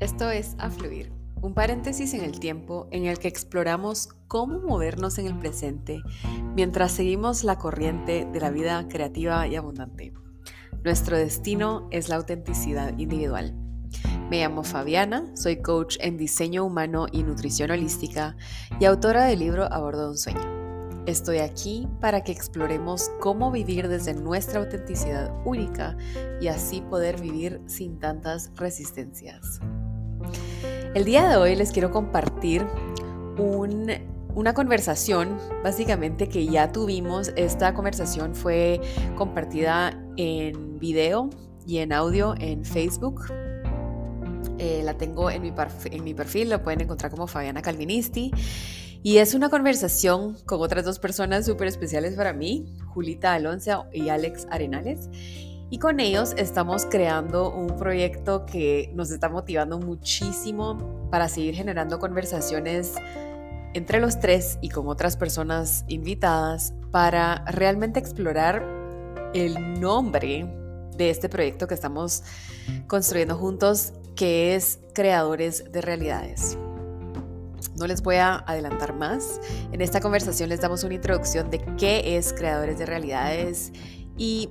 [0.00, 5.18] Esto es A Fluir, un paréntesis en el tiempo en el que exploramos cómo movernos
[5.18, 6.00] en el presente
[6.54, 10.14] mientras seguimos la corriente de la vida creativa y abundante.
[10.82, 13.54] Nuestro destino es la autenticidad individual.
[14.30, 18.38] Me llamo Fabiana, soy coach en diseño humano y nutrición holística
[18.80, 21.04] y autora del libro A bordo de un sueño.
[21.04, 25.94] Estoy aquí para que exploremos cómo vivir desde nuestra autenticidad única
[26.40, 29.60] y así poder vivir sin tantas resistencias.
[30.94, 32.66] El día de hoy les quiero compartir
[34.34, 37.32] una conversación, básicamente que ya tuvimos.
[37.36, 38.80] Esta conversación fue
[39.16, 41.30] compartida en video
[41.66, 43.26] y en audio en Facebook.
[44.58, 48.30] Eh, la tengo en mi, perfil, lo pueden encontrar como Fabiana Calvinisti.
[49.02, 54.10] Y es una conversación con otras dos personas súper especiales para mí, Julita Alonso y
[54.10, 55.08] Alex Arenales.
[55.72, 62.00] Y con ellos estamos creando un proyecto que nos está motivando muchísimo para seguir generando
[62.00, 62.94] conversaciones
[63.72, 68.66] entre los tres y con otras personas invitadas para realmente explorar
[69.32, 70.52] el nombre
[70.96, 72.24] de este proyecto que estamos
[72.88, 76.58] construyendo juntos, que es Creadores de Realidades.
[77.76, 79.40] No les voy a adelantar más.
[79.70, 83.72] En esta conversación les damos una introducción de qué es Creadores de Realidades
[84.16, 84.50] y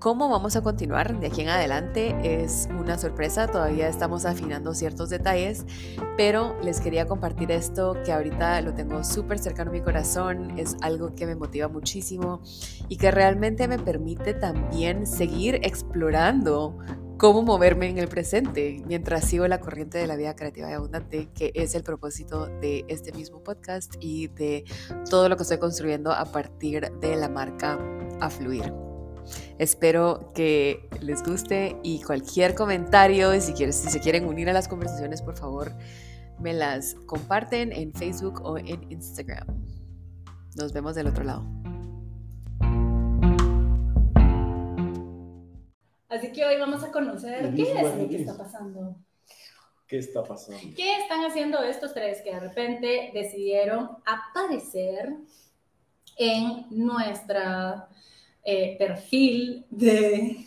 [0.00, 2.16] ¿Cómo vamos a continuar de aquí en adelante?
[2.22, 5.66] Es una sorpresa, todavía estamos afinando ciertos detalles,
[6.16, 10.74] pero les quería compartir esto que ahorita lo tengo súper cercano a mi corazón, es
[10.80, 12.40] algo que me motiva muchísimo
[12.88, 16.78] y que realmente me permite también seguir explorando
[17.18, 21.28] cómo moverme en el presente mientras sigo la corriente de la vida creativa y abundante,
[21.34, 24.64] que es el propósito de este mismo podcast y de
[25.10, 27.78] todo lo que estoy construyendo a partir de la marca
[28.18, 28.72] A Fluir.
[29.58, 35.22] Espero que les guste y cualquier comentario, si, si se quieren unir a las conversaciones,
[35.22, 35.72] por favor,
[36.38, 39.46] me las comparten en Facebook o en Instagram.
[40.56, 41.44] Nos vemos del otro lado.
[46.08, 48.96] Así que hoy vamos a conocer qué es lo que está pasando.
[49.86, 50.60] ¿Qué está pasando?
[50.76, 55.14] ¿Qué están haciendo estos tres que de repente decidieron aparecer
[56.16, 57.88] en nuestra
[58.50, 60.46] eh, perfil de...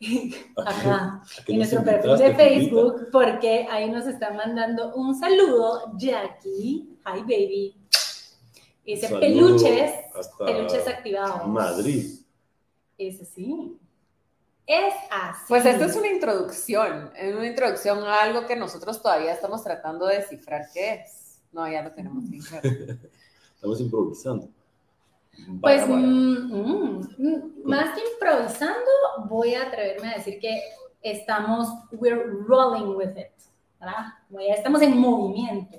[0.56, 6.98] Ajá, en nuestro perfil de Facebook, porque ahí nos está mandando un saludo Jackie.
[7.06, 7.76] Hi, baby.
[8.84, 9.92] Ese peluches,
[10.38, 11.46] peluches activado.
[11.48, 12.20] Madrid.
[12.98, 13.78] Ese sí.
[14.66, 15.44] Es así.
[15.48, 20.06] Pues esta es una introducción, es una introducción a algo que nosotros todavía estamos tratando
[20.06, 21.40] de descifrar qué es.
[21.52, 22.68] No, ya lo tenemos bien claro.
[23.54, 24.48] estamos improvisando.
[25.60, 28.90] Pues mm, mm, mm, más que improvisando,
[29.28, 30.62] voy a atreverme a decir que
[31.02, 33.32] estamos, we're rolling with it,
[33.80, 34.06] ¿verdad?
[34.56, 35.78] Estamos en movimiento.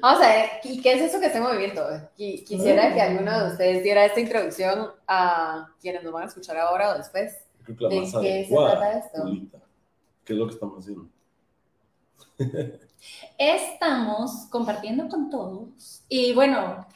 [0.00, 1.82] Vamos a ver, ¿y qué es eso que está en movimiento?
[2.14, 6.94] Quisiera que alguno de ustedes diera esta introducción a quienes nos van a escuchar ahora
[6.94, 7.38] o después.
[7.66, 9.24] ¿De qué se trata esto?
[10.24, 11.08] ¿Qué es lo que estamos haciendo?
[13.38, 16.86] Estamos compartiendo con todos y bueno,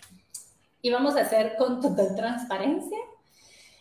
[0.82, 2.98] y vamos a hacer con total transparencia.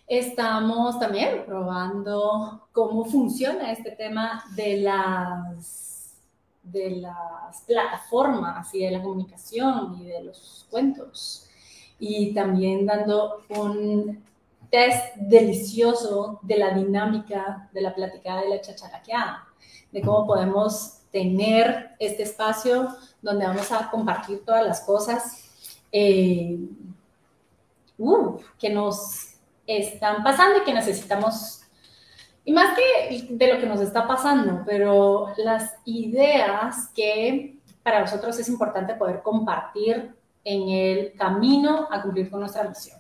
[0.08, 6.16] Estamos también probando cómo funciona este tema de las,
[6.64, 11.48] de las plataformas y de la comunicación y de los cuentos.
[12.00, 14.24] Y también dando un
[14.72, 19.48] test delicioso de la dinámica de la platicada de la chacharaqueada,
[19.92, 22.90] de cómo podemos tener este espacio
[23.22, 25.50] donde vamos a compartir todas las cosas
[25.92, 26.60] eh,
[28.60, 31.62] que nos están pasando y que necesitamos,
[32.44, 38.38] y más que de lo que nos está pasando, pero las ideas que para nosotros
[38.40, 43.00] es importante poder compartir en el camino a cumplir con nuestra misión.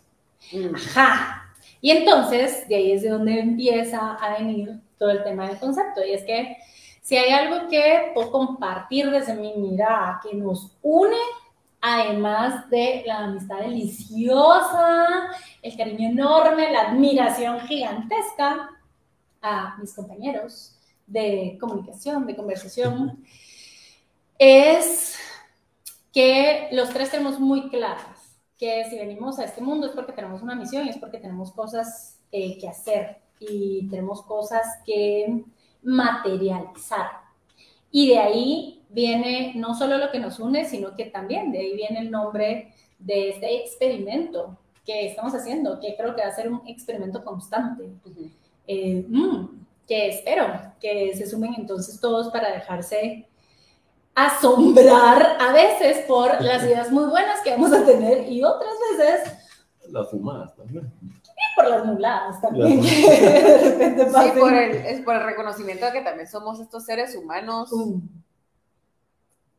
[0.52, 0.76] Mm.
[0.76, 1.54] Ajá.
[1.81, 6.06] Y entonces, de ahí es de donde empieza a venir todo el tema del concepto.
[6.06, 6.57] Y es que
[7.02, 11.18] si hay algo que puedo compartir desde mi mirada que nos une
[11.81, 15.30] además de la amistad deliciosa,
[15.62, 18.70] el cariño enorme, la admiración gigantesca
[19.42, 20.76] a mis compañeros
[21.08, 23.24] de comunicación, de conversación,
[24.38, 25.18] es
[26.14, 30.42] que los tres tenemos muy claras que si venimos a este mundo es porque tenemos
[30.42, 35.46] una misión y es porque tenemos cosas eh, que hacer y tenemos cosas que
[35.81, 37.10] materializar.
[37.90, 41.75] Y de ahí viene no solo lo que nos une, sino que también de ahí
[41.75, 46.51] viene el nombre de este experimento que estamos haciendo, que creo que va a ser
[46.51, 47.89] un experimento constante.
[48.68, 49.45] Eh, mm,
[49.88, 50.45] que espero
[50.80, 53.25] que se sumen entonces todos para dejarse
[54.15, 59.33] asombrar a veces por las ideas muy buenas que vamos a tener y otras veces
[59.89, 60.92] Las fumadas también.
[61.56, 62.77] por las nubladas también.
[62.83, 66.85] Las- de repente Sí, por el, es por el reconocimiento de que también somos estos
[66.85, 68.00] seres humanos Mm.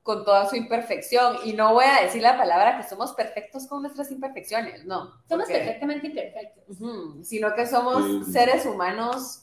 [0.02, 1.36] Con toda su imperfección.
[1.44, 5.10] Y no voy a decir la palabra que somos perfectos con nuestras imperfecciones, no.
[5.28, 6.78] Somos porque- perfectamente imperfectos.
[7.26, 8.32] Sino que somos Sí.
[8.32, 9.42] seres humanos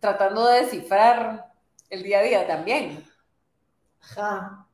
[0.00, 1.52] tratando de descifrar
[1.90, 3.02] el día a día también.
[4.00, 4.66] Ajá.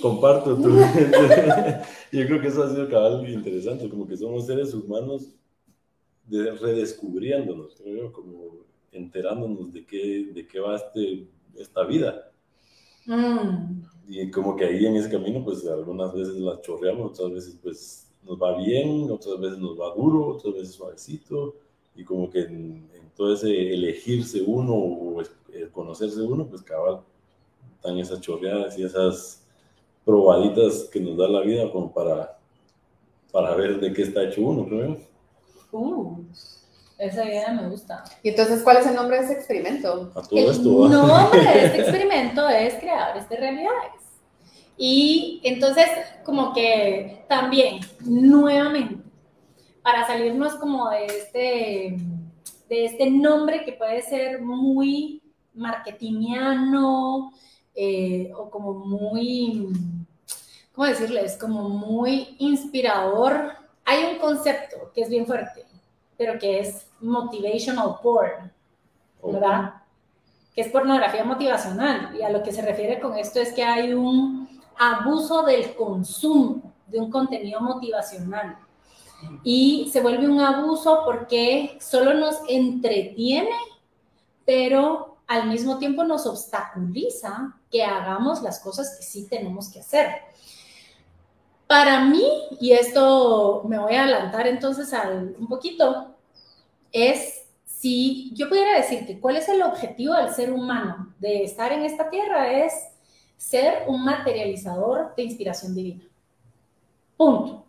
[0.00, 0.68] Comparto tu.
[2.12, 5.34] Yo creo que eso ha sido cabal interesante, como que somos seres humanos
[6.26, 11.26] de- redescubriéndonos, creo como enterándonos de qué, de qué va este,
[11.58, 12.30] esta vida.
[13.06, 13.82] Mm.
[14.08, 18.06] Y como que ahí en ese camino, pues algunas veces la chorreamos, otras veces pues
[18.24, 21.54] nos va bien, otras veces nos va duro, otras veces suavecito.
[21.94, 26.62] Y como que en, en todo ese elegirse uno o es- eh, conocerse uno, pues
[26.62, 27.00] cabal,
[27.76, 29.46] están esas chorreadas y esas
[30.04, 32.38] probaditas que nos da la vida como para,
[33.32, 34.98] para ver de qué está hecho uno, creo.
[35.72, 36.24] Uh,
[37.00, 38.04] esa idea me gusta.
[38.22, 40.12] Y entonces, ¿cuál es el nombre de ese experimento?
[40.14, 40.88] A todo El esto va.
[40.88, 44.00] nombre de este experimento es creadores de realidades.
[44.76, 45.86] Y entonces,
[46.24, 49.02] como que también, nuevamente,
[49.82, 51.96] para salirnos como de este,
[52.68, 55.22] de este nombre que puede ser muy
[55.54, 57.32] marketingiano
[57.74, 59.68] eh, o como muy,
[60.72, 61.36] ¿cómo decirles?
[61.36, 63.52] Como muy inspirador.
[63.84, 65.64] Hay un concepto que es bien fuerte,
[66.20, 68.52] pero que es motivational porn.
[69.24, 69.72] ¿verdad?
[70.54, 72.14] Que es pornografía motivacional.
[72.14, 74.46] Y a lo que se refiere con esto es que hay un
[74.76, 78.58] abuso del consumo de un contenido motivacional.
[79.44, 83.56] Y se vuelve un abuso porque solo nos entretiene,
[84.44, 90.08] pero al mismo tiempo nos obstaculiza que hagamos las cosas que sí tenemos que hacer.
[91.70, 92.28] Para mí,
[92.58, 96.16] y esto me voy a adelantar entonces al, un poquito,
[96.90, 101.84] es si yo pudiera decirte cuál es el objetivo del ser humano de estar en
[101.84, 102.72] esta tierra es
[103.36, 106.02] ser un materializador de inspiración divina.
[107.16, 107.64] Punto.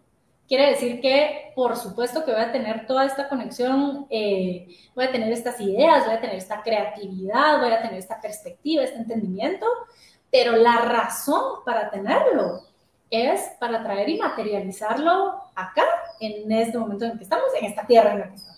[0.48, 5.12] Quiere decir que, por supuesto, que voy a tener toda esta conexión, eh, voy a
[5.12, 9.68] tener estas ideas, voy a tener esta creatividad, voy a tener esta perspectiva, este entendimiento,
[10.32, 12.71] pero la razón para tenerlo
[13.12, 15.84] es para traer y materializarlo acá,
[16.20, 18.52] en este momento en el que estamos, en esta tierra en la que estamos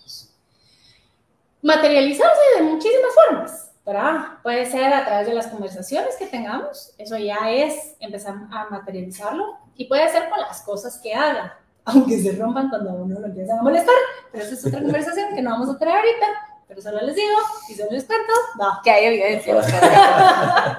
[1.64, 4.38] materializarse de muchísimas formas, ¿verdad?
[4.42, 9.56] Puede ser a través de las conversaciones que tengamos, eso ya es empezar a materializarlo,
[9.74, 13.26] y puede ser con las cosas que haga, aunque se rompan cuando a uno lo
[13.26, 13.94] empiezan a molestar,
[14.30, 16.26] pero esa es otra conversación que no vamos a tener ahorita,
[16.68, 17.38] pero solo les digo,
[17.70, 18.80] y solo les cuento, va.
[18.84, 19.54] Que hay evidencia.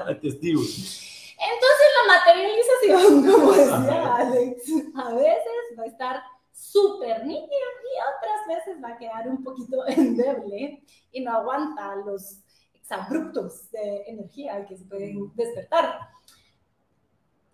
[0.06, 1.05] Hay testigos.
[1.38, 4.64] Entonces la materialización, como decía Alex,
[4.96, 9.86] a veces va a estar súper nítida y otras veces va a quedar un poquito
[9.88, 12.40] endeble y no aguanta los
[12.74, 16.00] exabruptos de energía que se pueden despertar.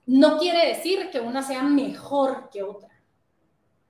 [0.06, 2.90] No quiere decir que una sea mejor que otra.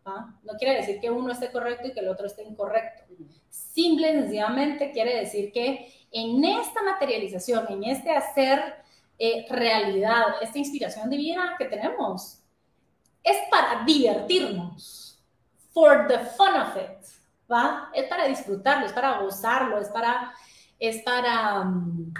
[0.06, 0.36] ¿ah?
[0.44, 3.04] No quiere decir que uno esté correcto y que el otro esté incorrecto.
[3.50, 8.81] Simple y sencillamente quiere decir que en esta materialización, en este hacer
[9.24, 12.40] eh, realidad, esta inspiración divina que tenemos,
[13.22, 15.24] es para divertirnos,
[15.72, 17.06] for the fun of it,
[17.52, 17.92] ¿va?
[17.94, 20.34] Es para disfrutarlo, es para gozarlo, es para,
[20.80, 22.12] es para um,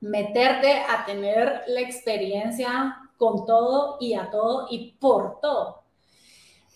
[0.00, 5.82] meterte a tener la experiencia con todo y a todo y por todo.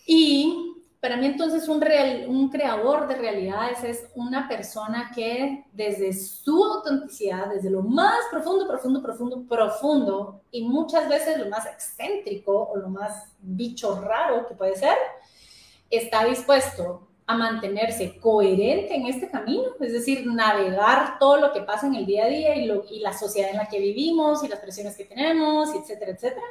[0.05, 6.13] Y para mí entonces un, real, un creador de realidades es una persona que desde
[6.13, 12.69] su autenticidad, desde lo más profundo, profundo, profundo, profundo y muchas veces lo más excéntrico
[12.69, 14.95] o lo más bicho raro que puede ser,
[15.89, 21.85] está dispuesto a mantenerse coherente en este camino, es decir, navegar todo lo que pasa
[21.85, 24.47] en el día a día y, lo, y la sociedad en la que vivimos y
[24.47, 26.47] las presiones que tenemos, etcétera, etcétera.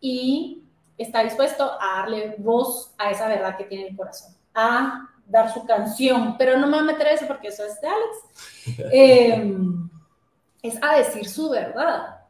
[0.00, 0.63] Y
[0.96, 5.64] está dispuesto a darle voz a esa verdad que tiene el corazón, a dar su
[5.64, 9.54] canción, pero no me voy a meter eso porque eso es de Alex, eh,
[10.62, 12.20] es a decir su verdad.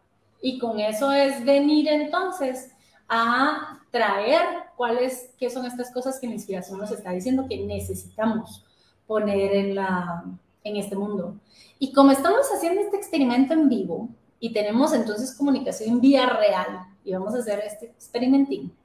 [0.41, 2.71] Y con eso es venir entonces
[3.09, 4.45] a traer
[4.77, 8.65] cuáles, qué son estas cosas que la inspiración nos está diciendo que necesitamos
[9.07, 10.25] poner en, la,
[10.65, 11.37] en este mundo.
[11.79, 14.09] Y como estamos haciendo este experimento en vivo
[14.45, 18.77] y tenemos entonces comunicación en vía real, y vamos a hacer este experimentín.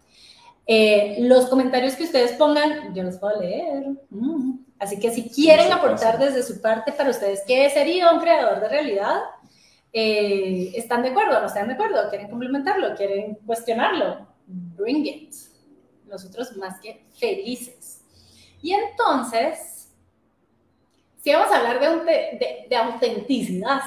[0.66, 3.90] Eh, los comentarios que ustedes pongan, yo los puedo leer.
[4.10, 4.60] Mm.
[4.80, 8.70] Así que si quieren aportar desde su parte para ustedes, ¿qué sería un creador de
[8.70, 9.20] realidad?
[9.92, 11.42] Eh, ¿Están de acuerdo?
[11.42, 12.10] ¿No están de acuerdo?
[12.10, 12.96] ¿Quieren complementarlo?
[12.96, 14.28] ¿Quieren cuestionarlo?
[14.48, 15.34] Bring it.
[16.08, 18.02] Nosotros más que felices.
[18.62, 19.90] Y entonces,
[21.22, 23.82] si vamos a hablar de, de, autenticidad,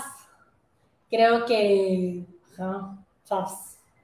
[1.12, 2.25] creo que...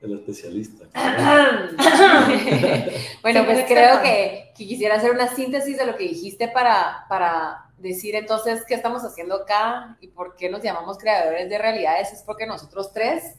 [0.00, 0.84] El especialista.
[3.22, 8.14] bueno, pues creo que, quisiera hacer una síntesis de lo que dijiste para, para decir
[8.14, 12.12] entonces qué estamos haciendo acá y por qué nos llamamos creadores de realidades.
[12.12, 13.36] Es porque nosotros tres,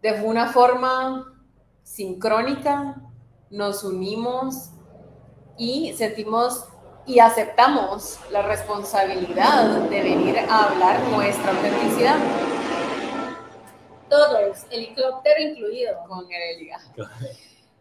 [0.00, 1.42] de una forma
[1.82, 3.02] sincrónica,
[3.50, 4.70] nos unimos
[5.56, 6.68] y sentimos
[7.08, 12.16] y aceptamos la responsabilidad de venir a hablar nuestra autenticidad
[14.08, 15.98] todos, helicóptero incluido.
[16.06, 16.68] Con el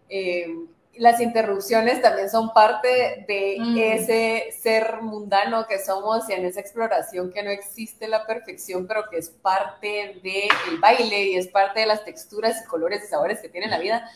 [0.09, 0.47] eh,
[0.95, 3.77] las interrupciones también son parte de mm.
[3.77, 9.09] ese ser mundano que somos y en esa exploración que no existe la perfección, pero
[9.09, 13.39] que es parte del baile y es parte de las texturas y colores y sabores
[13.41, 14.09] que tiene la vida.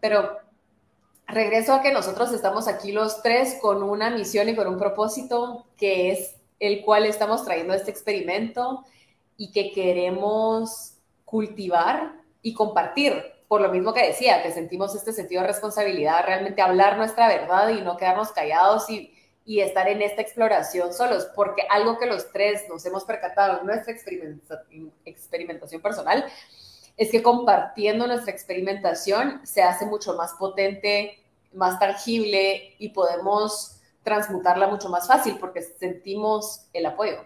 [0.00, 0.38] Pero
[1.26, 5.66] regreso a que nosotros estamos aquí los tres con una misión y con un propósito
[5.76, 8.84] que es el cual estamos trayendo este experimento
[9.36, 13.22] y que queremos cultivar y compartir.
[13.48, 17.68] Por lo mismo que decía, que sentimos este sentido de responsabilidad, realmente hablar nuestra verdad
[17.68, 19.12] y no quedarnos callados y,
[19.44, 23.66] y estar en esta exploración solos, porque algo que los tres nos hemos percatado en
[23.66, 23.94] nuestra
[25.04, 26.24] experimentación personal
[26.96, 31.22] es que compartiendo nuestra experimentación se hace mucho más potente,
[31.52, 37.24] más tangible y podemos transmutarla mucho más fácil porque sentimos el apoyo.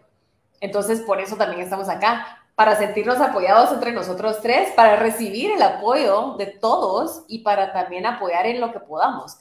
[0.61, 5.62] Entonces, por eso también estamos acá, para sentirnos apoyados entre nosotros tres, para recibir el
[5.62, 9.39] apoyo de todos y para también apoyar en lo que podamos.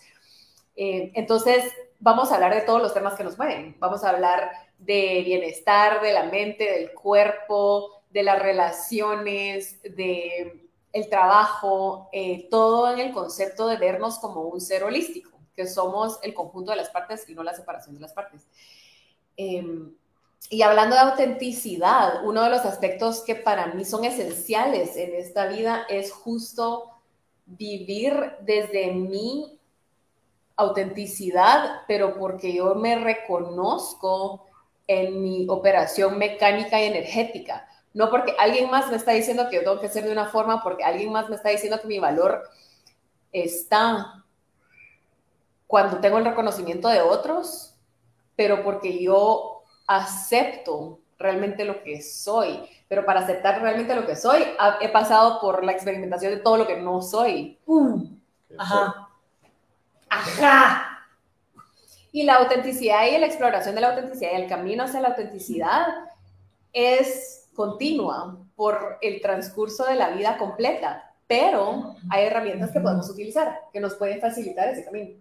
[0.75, 3.75] Eh, entonces, vamos a hablar de todos los temas que nos mueven.
[3.79, 11.09] Vamos a hablar de bienestar, de la mente, del cuerpo, de las relaciones, de el
[11.09, 16.33] trabajo, eh, todo en el concepto de vernos como un ser holístico, que somos el
[16.33, 18.47] conjunto de las partes y no la separación de las partes.
[19.37, 19.93] Em,
[20.49, 25.47] y hablando de autenticidad, uno de los aspectos que para mí son esenciales en esta
[25.47, 26.89] vida es justo
[27.45, 29.59] vivir desde mi
[30.55, 34.45] autenticidad, pero porque yo me reconozco
[34.87, 37.69] en mi operación mecánica y energética.
[37.93, 40.61] No porque alguien más me está diciendo que yo tengo que ser de una forma,
[40.63, 42.43] porque alguien más me está diciendo que mi valor
[43.31, 44.23] está
[45.67, 47.75] cuando tengo el reconocimiento de otros,
[48.35, 54.43] pero porque yo acepto realmente lo que soy, pero para aceptar realmente lo que soy,
[54.81, 57.59] he pasado por la experimentación de todo lo que no soy.
[58.57, 59.09] Ajá.
[60.09, 61.05] Ajá.
[62.11, 65.85] Y la autenticidad y la exploración de la autenticidad y el camino hacia la autenticidad
[66.73, 73.59] es continua por el transcurso de la vida completa, pero hay herramientas que podemos utilizar
[73.71, 75.19] que nos pueden facilitar ese camino.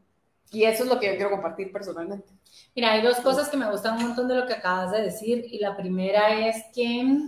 [0.51, 2.27] Y eso es lo que yo quiero compartir personalmente.
[2.75, 5.45] Mira, hay dos cosas que me gustan un montón de lo que acabas de decir.
[5.51, 7.19] Y la primera es que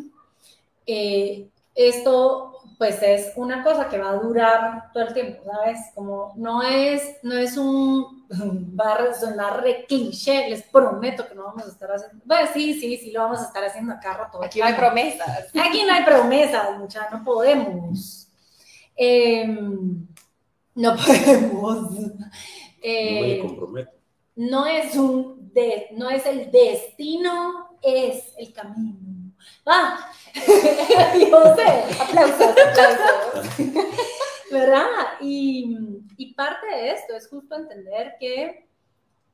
[0.87, 1.49] eh,
[1.88, 5.78] esto, pues, es una cosa que va a durar todo el tiempo, ¿sabes?
[5.94, 8.26] Como no es, no es un,
[8.80, 12.22] va a sonar re cliché, les prometo que no vamos a estar haciendo.
[12.25, 14.42] Bueno, sí, sí, sí, lo vamos a estar haciendo acá rato.
[14.42, 15.49] Aquí no hay promesas.
[15.54, 18.28] Aquí no hay promesas, muchachos, no podemos.
[18.96, 20.06] Em,
[20.75, 21.88] no podemos.
[22.82, 23.42] Eh,
[24.37, 29.09] no es un de, no es el destino, es el camino.
[29.72, 30.12] ¡Ah!
[32.00, 33.58] aplausos, aplausos.
[34.50, 34.86] ¿Verdad?
[35.20, 35.76] Y,
[36.16, 38.68] y parte de esto es justo entender que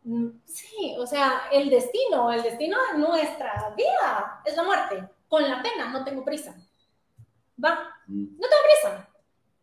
[0.04, 5.08] mm, Sí, o sea, el destino, el destino de nuestra vida es la muerte.
[5.28, 6.54] Con la pena no tengo prisa.
[7.62, 8.36] Va, mm.
[8.38, 9.08] no tengo prisa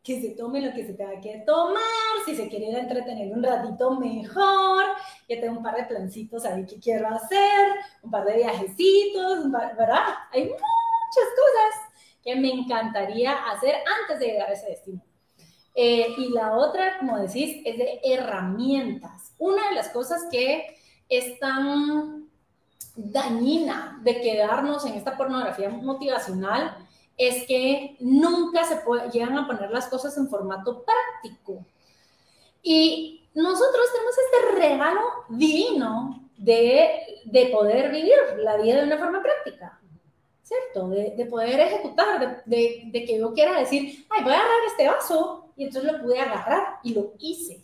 [0.04, 1.82] que se tome lo que se tenga que tomar,
[2.26, 4.84] si se quiere entretener un ratito mejor,
[5.30, 7.70] ya tengo un par de plancitos ahí que quiero hacer,
[8.02, 10.04] un par de viajecitos, ¿verdad?
[10.34, 10.60] Hay muchas
[11.38, 15.02] cosas que me encantaría hacer antes de llegar a ese destino.
[15.76, 19.34] Eh, y la otra, como decís, es de herramientas.
[19.38, 20.78] Una de las cosas que
[21.10, 22.30] es tan
[22.96, 26.78] dañina de quedarnos en esta pornografía motivacional
[27.18, 31.66] es que nunca se llegan a poner las cosas en formato práctico.
[32.62, 39.80] Y nosotros tenemos este regalo divino de, poder vivir la vida de una forma práctica.
[40.42, 40.90] ¿cierto?
[40.90, 45.44] De, poder ejecutar, de, de, que yo quiera decir, ay, voy a agarrar este vaso,
[45.56, 47.64] y entonces lo pude agarrar y lo hice.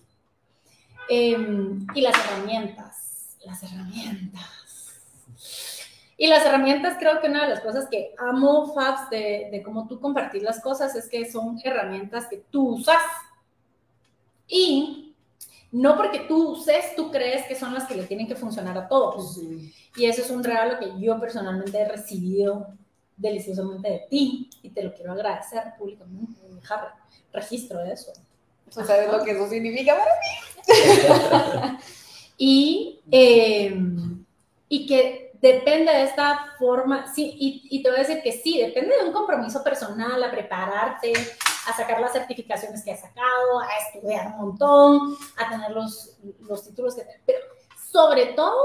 [1.09, 4.58] Em, y las herramientas, las herramientas.
[6.21, 9.88] Y las herramientas, creo que una de las cosas que amo, Fabs, de, de cómo
[9.88, 13.01] tú compartir las cosas es que son herramientas que tú usas.
[14.45, 15.15] Y
[15.71, 18.89] no porque tú uses, tú crees que son las que le tienen que funcionar a
[18.89, 19.39] todos.
[19.95, 22.67] Y eso es un regalo que yo personalmente he recibido
[23.15, 26.95] deliciosamente de ti y te lo quiero agradecer públicamente, dejar
[27.31, 28.11] registro de eso.
[28.69, 30.11] ¿Sabes lo que eso significa para
[31.71, 31.77] mí?
[32.38, 34.25] y, em,
[34.67, 37.36] y que depende de esta forma, sí,
[37.69, 41.13] y, te voy a decir que sí, depende de un compromiso personal, a prepararte,
[41.67, 46.67] a sacar las certificaciones que has sacado, a estudiar un montón, a tener los, los
[46.67, 47.39] títulos que pero
[47.91, 48.58] sobre todo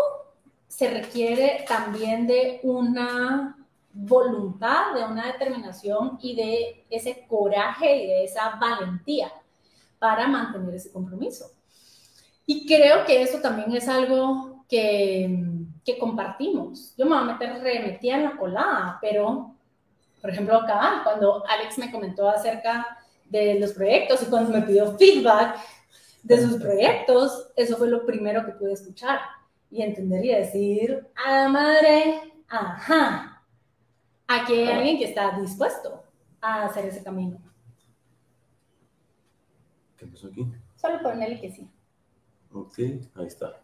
[0.66, 3.56] se requiere también de una
[3.92, 9.32] voluntad, de una determinación y de ese coraje y de esa valentía
[10.00, 11.52] para mantener ese compromiso.
[12.44, 16.94] Y creo que eso también es algo que que compartimos.
[16.96, 19.54] Yo me voy a meter remetida en la colada, pero,
[20.20, 24.96] por ejemplo, acá, cuando Alex me comentó acerca de los proyectos y cuando me pidió
[24.96, 25.58] feedback
[26.22, 29.20] de sus proyectos, eso fue lo primero que pude escuchar
[29.70, 33.42] y entender y decir, a la madre, ajá,
[34.26, 36.02] aquí hay alguien que está dispuesto
[36.40, 37.38] a hacer ese camino.
[39.96, 40.46] ¿Qué pasó aquí?
[40.76, 41.68] Solo ponerle que sí.
[42.52, 43.60] Ok, ahí está.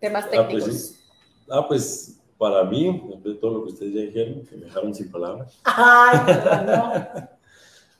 [0.00, 0.62] Temas técnicos.
[0.62, 1.09] Ah, pues
[1.50, 4.94] Ah, pues para mí, después de todo lo que ustedes ya dijeron, que me dejaron
[4.94, 5.60] sin palabras.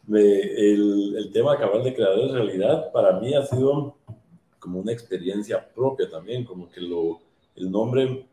[0.09, 3.97] el, el, tema acabar de crear en realidad para mí ha sido
[4.59, 7.21] como una experiencia propia también, como que lo,
[7.57, 8.27] el nombre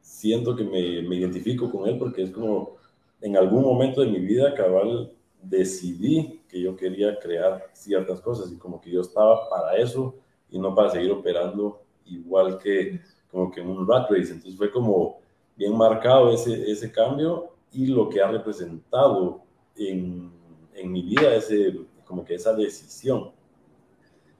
[0.00, 2.76] siento que me, me, identifico con él porque es como
[3.20, 8.56] en algún momento de mi vida cabal decidí que yo quería crear ciertas cosas y
[8.56, 10.14] como que yo estaba para eso
[10.50, 14.32] y no para seguir operando igual que como que un rat race.
[14.32, 15.18] Entonces fue como
[15.56, 19.42] bien marcado ese, ese cambio y lo que ha representado
[19.76, 20.32] en,
[20.74, 23.32] en mi vida, ese, como que esa decisión.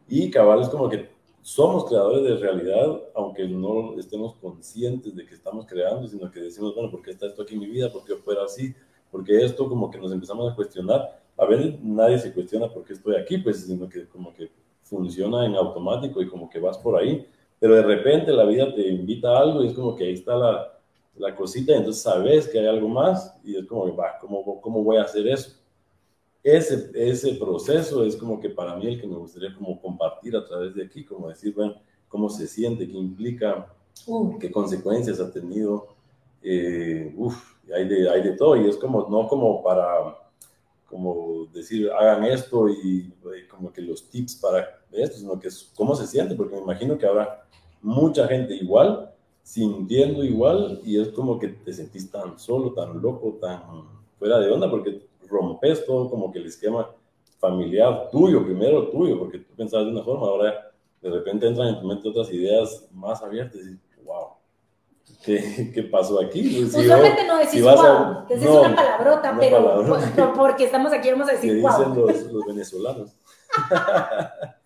[0.08, 1.10] Y cabal es como que
[1.42, 6.74] somos creadores de realidad, aunque no estemos conscientes de que estamos creando, sino que decimos,
[6.74, 7.92] bueno, ¿por qué está esto aquí en mi vida?
[7.92, 8.74] ¿Por qué fuera así?
[9.10, 11.22] Porque esto como que nos empezamos a cuestionar.
[11.36, 14.50] A ver, nadie se cuestiona por qué estoy aquí, pues, sino que como que
[14.82, 17.26] funciona en automático y como que vas por ahí
[17.66, 20.36] pero de repente la vida te invita a algo y es como que ahí está
[20.36, 20.78] la,
[21.16, 24.84] la cosita y entonces sabes que hay algo más y es como, va, ¿cómo, ¿cómo
[24.84, 25.50] voy a hacer eso?
[26.44, 30.46] Ese, ese proceso es como que para mí el que me gustaría como compartir a
[30.46, 31.74] través de aquí, como decir, bueno,
[32.06, 33.66] cómo se siente, qué implica,
[34.06, 34.38] uh.
[34.38, 35.88] qué consecuencias ha tenido,
[36.44, 40.16] eh, uf, hay de, hay de todo y es como, no como para,
[40.86, 45.72] como decir, hagan esto y, y como que los tips para esto, sino que es
[45.74, 47.46] cómo se siente, porque me imagino que habrá
[47.82, 53.38] mucha gente igual, sintiendo igual, y es como que te sentís tan solo, tan loco,
[53.40, 53.60] tan
[54.18, 56.90] fuera de onda, porque rompes todo como que el esquema
[57.38, 60.72] familiar tuyo, primero tuyo, porque tú pensabas de una forma, ahora
[61.02, 63.78] de repente entran en tu mente otras ideas más abiertas y
[65.24, 66.60] ¿qué, qué pasó aquí?
[66.60, 71.60] Pues Usualmente no decís wow, decís una palabrota, pero porque estamos aquí vamos a decir
[71.60, 71.70] wow.
[71.70, 73.16] dicen los, los venezolanos.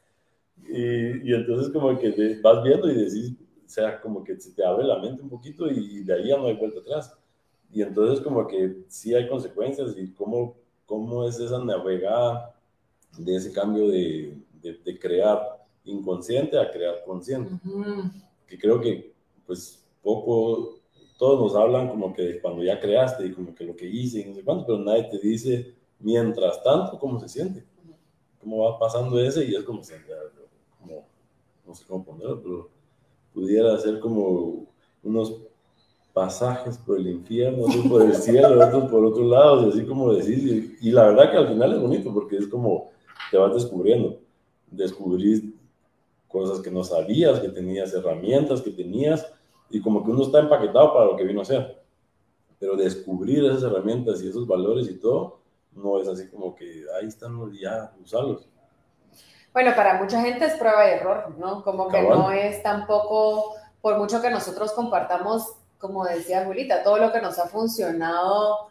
[0.73, 3.33] Y, entonces como que vas viendo y decís,
[3.67, 6.37] o sea, como que se te abre la mente un poquito y, de ahí ya
[6.37, 7.13] no hay vuelta atrás.
[7.73, 12.55] Y entonces como que sí hay consecuencias y cómo, cómo es esa navegada
[13.19, 15.41] de ese cambio de, de, crear
[15.85, 17.53] inconsciente a crear consciente.
[18.47, 19.13] Que creo que
[19.47, 20.81] pues poco,
[21.19, 24.25] todos nos hablan como que cuando ya creaste y como que lo que hice y
[24.25, 27.65] no sé cuánto, pero nadie te dice mientras tanto cómo se siente,
[28.41, 29.83] cómo va pasando ese y es como
[30.81, 31.07] como,
[31.67, 32.69] no sé cómo ponerlo, pero
[33.35, 34.67] pudiera ser como
[35.03, 35.37] unos
[36.13, 40.77] pasajes por el infierno, otros por el cielo, otros por otro lado, así como decir,
[40.81, 42.91] y, la verdad que al final es bonito porque es como
[43.31, 44.19] te vas descubriendo,
[44.71, 45.45] descubrís
[46.29, 49.27] cosas que no sabías, que tenías herramientas que tenías,
[49.71, 51.81] y como que uno está empaquetado para lo que vino a ser.
[52.59, 55.41] Pero descubrir esas herramientas y esos valores y todo,
[55.73, 58.47] no es así como que ahí están ya, usarlos.
[59.53, 61.63] Bueno, para mucha gente es prueba y error, ¿no?
[61.65, 67.13] Como que no es tampoco, por mucho que nosotros compartamos, como decía Julita, todo lo
[67.13, 68.69] que nos ha funcionado,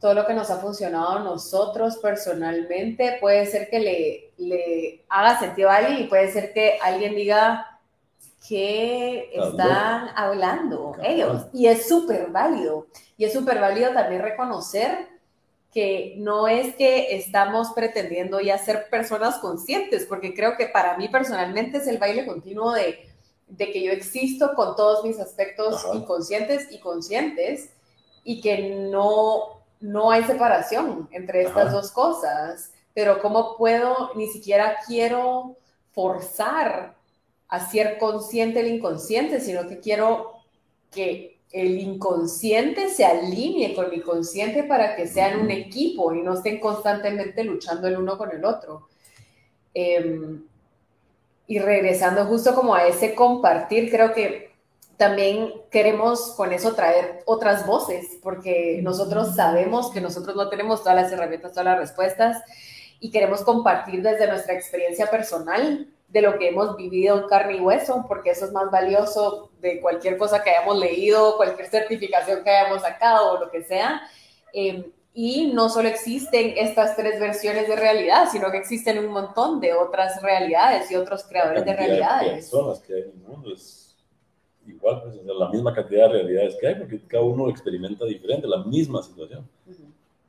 [0.00, 5.38] todo lo que nos ha funcionado a nosotros personalmente, puede ser que le, le haga
[5.38, 7.77] sentido a alguien y puede ser que alguien diga,
[8.46, 9.50] Claro.
[9.50, 11.46] están hablando ellos.
[11.52, 12.86] Y es súper válido.
[13.16, 15.08] Y es súper válido también reconocer
[15.72, 21.08] que no es que estamos pretendiendo ya ser personas conscientes, porque creo que para mí
[21.08, 23.06] personalmente es el baile continuo de,
[23.48, 25.96] de que yo existo con todos mis aspectos Ajá.
[25.96, 27.70] inconscientes y conscientes
[28.24, 32.72] y que no, no hay separación entre estas dos cosas.
[32.94, 35.56] Pero ¿cómo puedo, ni siquiera quiero
[35.92, 36.97] forzar
[37.48, 40.32] a ser consciente el inconsciente, sino que quiero
[40.90, 46.34] que el inconsciente se alinee con mi consciente para que sean un equipo y no
[46.34, 48.88] estén constantemente luchando el uno con el otro.
[49.72, 50.44] Em,
[51.46, 54.52] y regresando justo como a ese compartir, creo que
[54.98, 60.96] también queremos con eso traer otras voces, porque nosotros sabemos que nosotros no tenemos todas
[60.96, 62.42] las herramientas, todas las respuestas,
[63.00, 67.60] y queremos compartir desde nuestra experiencia personal de lo que hemos vivido en carne y
[67.60, 72.50] hueso, porque eso es más valioso de cualquier cosa que hayamos leído, cualquier certificación que
[72.50, 74.02] hayamos sacado o lo que sea.
[74.52, 79.60] Eh, y no solo existen estas tres versiones de realidad, sino que existen un montón
[79.60, 82.50] de otras realidades y otros creadores de cantidad de realidades.
[82.50, 83.96] personas que hay en el mundo es
[84.66, 88.04] igual, pues, o sea, la misma cantidad de realidades que hay, porque cada uno experimenta
[88.04, 89.48] diferente la misma situación.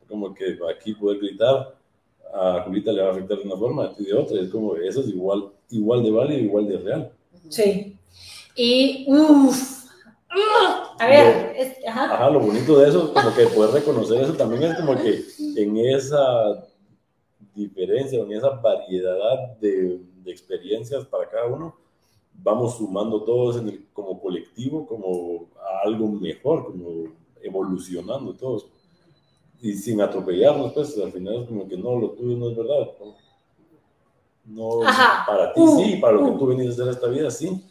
[0.07, 1.75] Como que aquí poder gritar,
[2.33, 4.75] a Julita le va a afectar de una forma, a ti de otra, es como,
[4.75, 7.11] eso es igual, igual de válido, igual de real.
[7.49, 7.95] Sí.
[8.55, 9.85] Y, uff,
[10.99, 12.13] a ver, es- ajá.
[12.15, 15.23] Ajá, lo bonito de eso, como que poder reconocer eso también es como que
[15.55, 16.65] en esa
[17.55, 21.75] diferencia, en esa variedad de, de experiencias para cada uno,
[22.33, 28.67] vamos sumando todos en el- como colectivo, como a algo mejor, como evolucionando todos.
[29.61, 32.91] Y sin atropellarnos, pues al final es como que no, lo tuyo no es verdad.
[32.99, 33.15] No,
[34.49, 35.25] No, Ajá.
[35.27, 36.37] para ti Uh, sí, para lo que uh.
[36.39, 37.65] tú venís a hacer esta vida sí.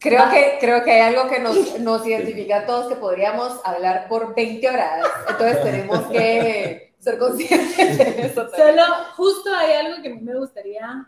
[0.00, 4.08] Creo que, creo que hay algo que nos, nos identifica a todos que podríamos hablar
[4.08, 5.06] por 20 horas.
[5.28, 8.46] Entonces tenemos que ser conscientes de eso.
[8.48, 8.76] también.
[8.78, 11.06] Solo, justo hay algo que a mí me gustaría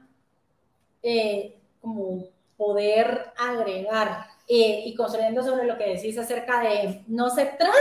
[1.02, 2.24] eh, como
[2.56, 7.72] poder agregar eh, y construyendo sobre lo que decís acerca de no se trata,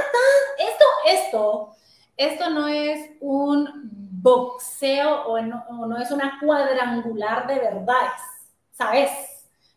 [0.58, 1.72] esto, esto,
[2.16, 8.22] esto no es un boxeo o no, es una cuadrangular de verdades,
[8.72, 9.10] ¿sabes?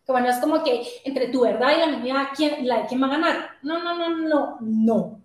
[0.05, 3.07] Que bueno, es como que entre tu verdad y la mía, ¿quién, la, ¿quién va
[3.07, 3.51] a ganar?
[3.63, 5.23] No, no, no, no, no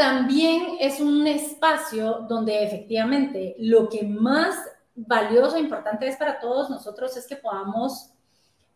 [0.00, 4.56] también es un espacio donde efectivamente lo que más
[4.94, 8.10] valioso e importante es para todos nosotros es que podamos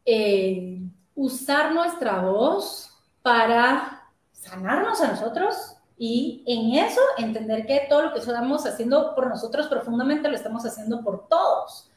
[0.05, 0.83] eh,
[1.15, 2.91] usar nuestra voz
[3.23, 9.29] para sanarnos a nosotros y en eso entender que todo lo que estamos haciendo por
[9.29, 11.91] nosotros profundamente lo estamos haciendo por todos.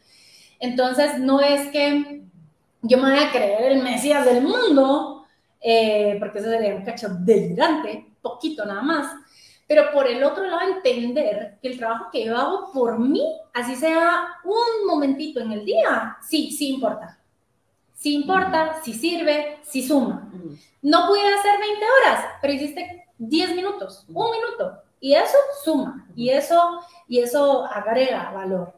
[0.59, 2.23] Entonces no es que
[2.81, 5.25] yo me voy a creer el Mesías del mundo,
[5.59, 9.11] eh, porque eso sería un cacho delirante, poquito nada más,
[9.67, 13.75] pero por el otro lado entender que el trabajo que yo hago por mí, así
[13.75, 17.19] sea un momentito en el día, sí, sí importa.
[17.93, 20.31] Sí importa, sí sirve, sí suma.
[20.83, 26.29] No pude hacer 20 horas, pero hiciste 10 minutos, un minuto, y eso suma, y
[26.29, 28.73] eso, y eso agrega valor.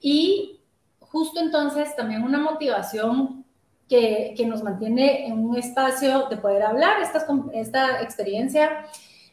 [0.00, 0.60] Y
[1.00, 3.44] justo entonces también una motivación
[3.88, 8.86] que, que nos mantiene en un espacio de poder hablar estas, com- esta experiencia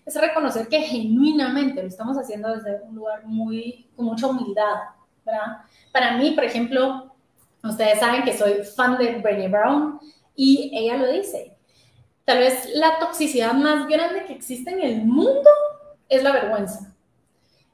[0.05, 4.75] es reconocer que genuinamente lo estamos haciendo desde un lugar muy, con mucha humildad,
[5.25, 5.57] ¿verdad?
[5.91, 7.15] Para mí, por ejemplo,
[7.63, 9.99] ustedes saben que soy fan de Brené Brown
[10.35, 11.52] y ella lo dice.
[12.25, 15.49] Tal vez la toxicidad más grande que existe en el mundo
[16.07, 16.93] es la vergüenza.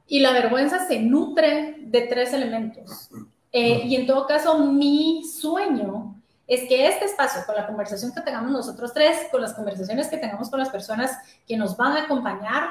[0.06, 3.10] Y la vergüenza se nutre de tres elementos.
[3.52, 8.22] Eh, y en todo caso, mi sueño es que este espacio, con la conversación que
[8.22, 12.02] tengamos nosotros tres, con las conversaciones que tengamos con las personas que nos van a
[12.02, 12.70] acompañar,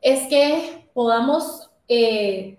[0.00, 2.58] es que podamos eh,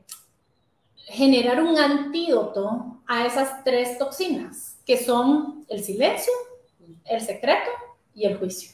[0.95, 6.31] generar un antídoto a esas tres toxinas, que son el silencio,
[7.05, 7.69] el secreto
[8.15, 8.71] y el juicio.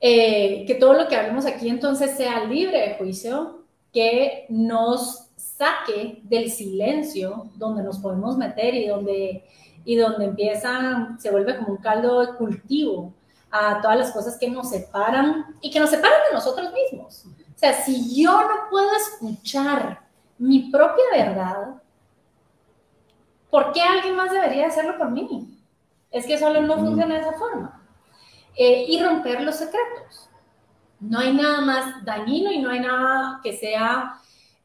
[0.00, 6.20] Eh, que todo lo que hablemos aquí entonces sea libre de juicio, que nos saque
[6.22, 9.44] del silencio donde nos podemos meter y donde,
[9.84, 13.12] y donde empieza, se vuelve como un caldo de cultivo
[13.50, 17.24] a todas las cosas que nos separan y que nos separan de nosotros mismos.
[17.26, 20.02] O sea, si yo no puedo escuchar
[20.38, 21.82] mi propia verdad,
[23.50, 25.58] ¿por qué alguien más debería hacerlo por mí?
[26.10, 27.77] Es que solo no funciona de esa forma.
[28.60, 30.28] Eh, y romper los secretos.
[30.98, 34.14] No hay nada más dañino y no hay nada que sea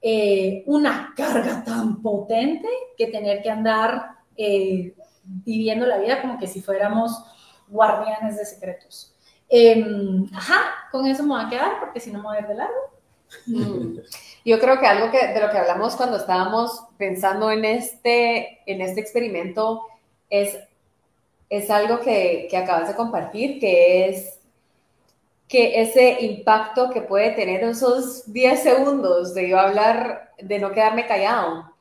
[0.02, 6.48] eh, una carga tan potente que tener que andar eh, viviendo la vida como que
[6.48, 7.24] si fuéramos
[7.68, 9.16] guardianes de secretos.
[9.48, 12.48] Em, ajá, con eso me voy a quedar porque si no me voy a ir
[12.48, 12.94] de largo.
[13.46, 14.00] Mm.
[14.44, 18.82] Yo creo que algo que, de lo que hablamos cuando estábamos pensando en este, en
[18.82, 19.86] este experimento
[20.32, 20.58] es,
[21.58, 24.40] es algo que, que acabas de compartir, que es
[25.48, 31.06] que ese impacto que puede tener esos 10 segundos de yo hablar, de no quedarme
[31.06, 31.72] callado,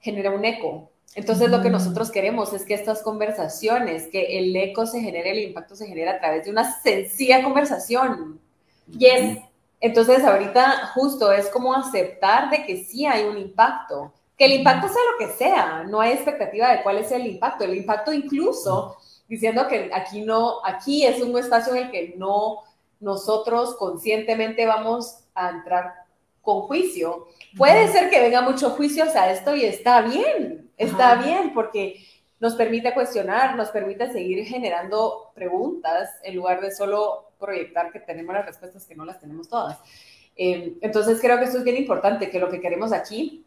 [0.00, 0.90] genera un eco.
[1.14, 5.44] Entonces lo que nosotros queremos es que estas conversaciones, que el eco se genere, el
[5.44, 8.38] impacto se genere a través de una sencilla conversación.
[8.86, 9.38] Yes.
[9.80, 14.88] Entonces ahorita justo es como aceptar de que sí hay un impacto, que el impacto
[14.88, 17.64] sea lo que sea, no hay expectativa de cuál es el impacto.
[17.64, 18.98] El impacto incluso
[19.28, 22.62] diciendo que aquí no, aquí es un espacio en el que no
[23.00, 25.94] nosotros conscientemente vamos a entrar
[26.42, 27.26] con juicio.
[27.56, 32.04] Puede ser que venga mucho juicio a esto y está bien, está bien porque
[32.38, 38.34] nos permite cuestionar, nos permite seguir generando preguntas en lugar de solo proyectar que tenemos
[38.34, 39.78] las respuestas que no las tenemos todas.
[40.36, 43.44] Eh, entonces creo que esto es bien importante, que lo que queremos aquí,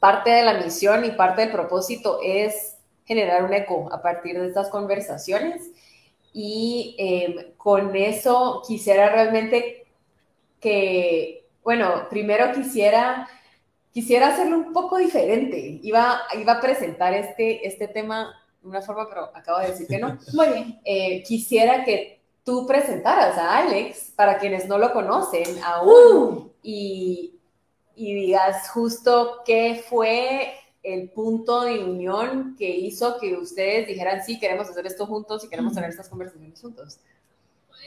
[0.00, 2.71] parte de la misión y parte del propósito es
[3.04, 5.70] generar un eco a partir de estas conversaciones
[6.32, 9.86] y eh, con eso quisiera realmente
[10.60, 13.28] que, bueno, primero quisiera,
[13.92, 15.80] quisiera hacerlo un poco diferente.
[15.82, 19.98] Iba, iba a presentar este, este tema de una forma, pero acabo de decir que
[19.98, 20.18] no.
[20.32, 20.80] Muy bien.
[20.84, 27.38] Eh, quisiera que tú presentaras a Alex, para quienes no lo conocen aún, y,
[27.94, 34.38] y digas justo qué fue el punto de unión que hizo que ustedes dijeran, sí,
[34.38, 36.98] queremos hacer esto juntos y queremos tener estas conversaciones juntos?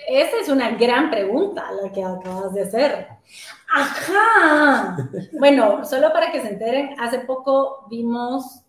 [0.08, 3.08] Esa es una gran pregunta la que acabas de hacer.
[3.74, 4.98] Ajá.
[5.40, 8.62] Bueno, solo para que se enteren, hace poco vimos,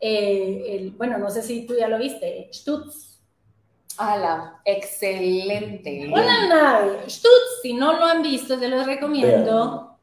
[0.00, 3.18] eh, el, bueno, no sé si tú ya lo viste, Stutz.
[3.96, 4.60] ¡Hala!
[4.64, 6.08] Excelente.
[6.12, 7.08] Una nave.
[7.08, 9.98] Stutz, si no lo han visto, se los recomiendo.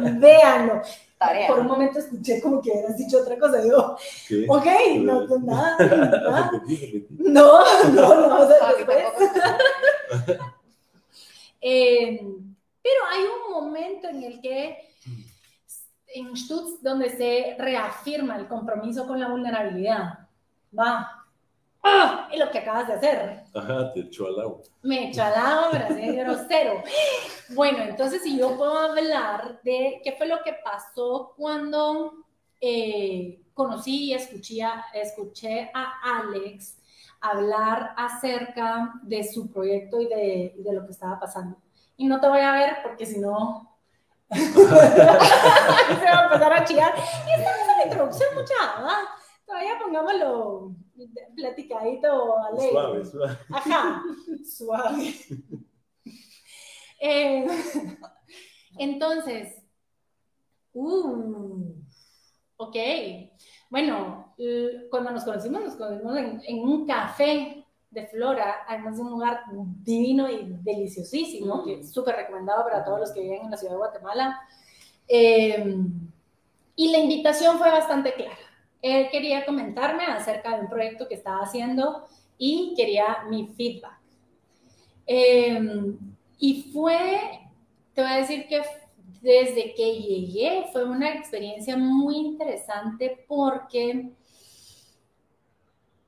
[0.00, 0.82] Véanlo.
[1.46, 3.60] Por un momento escuché como que habías dicho otra cosa.
[3.60, 3.96] Digo,
[4.48, 4.66] ok,
[5.00, 5.76] no, pues nada.
[5.78, 6.52] nada.
[7.10, 8.40] No, no, no.
[8.40, 9.04] O sea, después.
[11.60, 12.26] eh,
[12.82, 14.78] pero hay un momento en el que
[16.14, 20.26] en Stutz donde se reafirma el compromiso con la vulnerabilidad.
[20.76, 21.19] Va,
[21.82, 22.28] ¡Ah!
[22.30, 23.42] Es lo que acabas de hacer.
[23.54, 24.58] Ajá, te echó al agua.
[24.82, 26.82] Me echó al agua, me grosero.
[27.50, 32.24] Bueno, entonces si yo puedo hablar de qué fue lo que pasó cuando
[32.60, 36.76] eh, conocí y escuché a, escuché a Alex
[37.20, 41.56] hablar acerca de su proyecto y de, de lo que estaba pasando.
[41.96, 43.76] Y no te voy a ver porque si no
[44.30, 46.94] se va a empezar a chillar.
[46.96, 48.54] Y estamos en la introducción, mucha,
[49.44, 50.72] Todavía pongámoslo
[51.34, 52.70] platicadito alegre.
[52.70, 53.38] Suave, suave.
[53.50, 54.02] Ajá,
[54.44, 55.14] suave.
[57.02, 57.46] Eh,
[58.76, 59.56] entonces,
[60.74, 61.74] uh,
[62.58, 62.76] ok.
[63.70, 64.34] Bueno,
[64.90, 69.44] cuando nos conocimos, nos conocimos en, un café de Flora, además de un lugar
[69.82, 73.72] divino y deliciosísimo, que es súper recomendado para todos los que viven en la ciudad
[73.72, 74.38] de Guatemala.
[75.08, 75.74] Eh,
[76.76, 78.49] y la invitación fue bastante clara
[78.82, 82.06] él quería comentarme acerca de un proyecto que estaba haciendo
[82.38, 84.00] y quería mi feedback.
[85.06, 85.98] Em,
[86.38, 87.40] y fue,
[87.94, 88.62] te voy a decir que
[89.20, 94.10] desde que llegué fue una experiencia muy interesante porque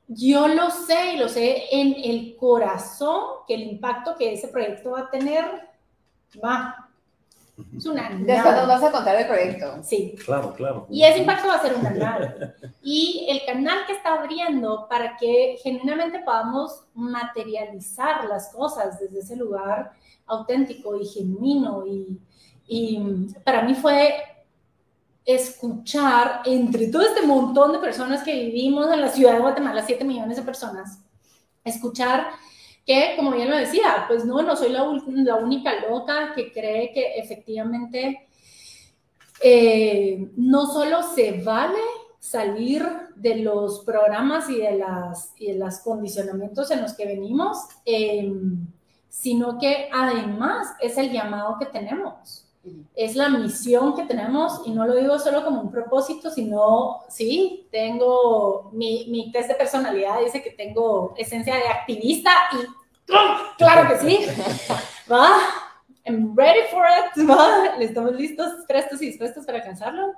[0.09, 4.93] yo lo sé y lo sé en el corazón que el impacto que ese proyecto
[4.93, 5.45] va a tener
[6.43, 6.91] va
[7.77, 9.83] es una Después nos vas a contar el proyecto.
[9.83, 10.15] Sí.
[10.25, 10.87] Claro, claro.
[10.91, 12.55] Y ese impacto va a ser un canal.
[12.83, 19.37] Y el canal que está abriendo para que genuinamente podamos materializar las cosas desde ese
[19.37, 19.93] lugar
[20.27, 21.87] auténtico y genuino.
[21.87, 22.19] Y,
[22.67, 24.15] y para mí fue
[25.25, 30.05] escuchar entre todo este montón de personas que vivimos en la ciudad de Guatemala, 7
[30.05, 30.99] millones de personas,
[31.65, 32.31] escuchar
[32.87, 36.93] que, como bien lo decía, pues no, no soy la, la única loca que cree
[36.93, 38.27] que efectivamente
[39.43, 41.79] eh, no solo se vale
[42.19, 47.59] salir de los programas y de las y de los condicionamientos en los que venimos,
[47.85, 48.67] em,
[49.09, 52.42] sino que además es el llamado que tenemos,
[52.95, 57.67] es la misión que tenemos y no lo digo solo como un propósito, sino, sí,
[57.71, 62.67] tengo, mi, mi test de personalidad dice que tengo esencia de activista y
[63.59, 64.27] claro que sí,
[65.11, 65.39] va,
[66.05, 70.13] I'm ready for it, va, estamos listos, prestos y dispuestos para alcanzarlo.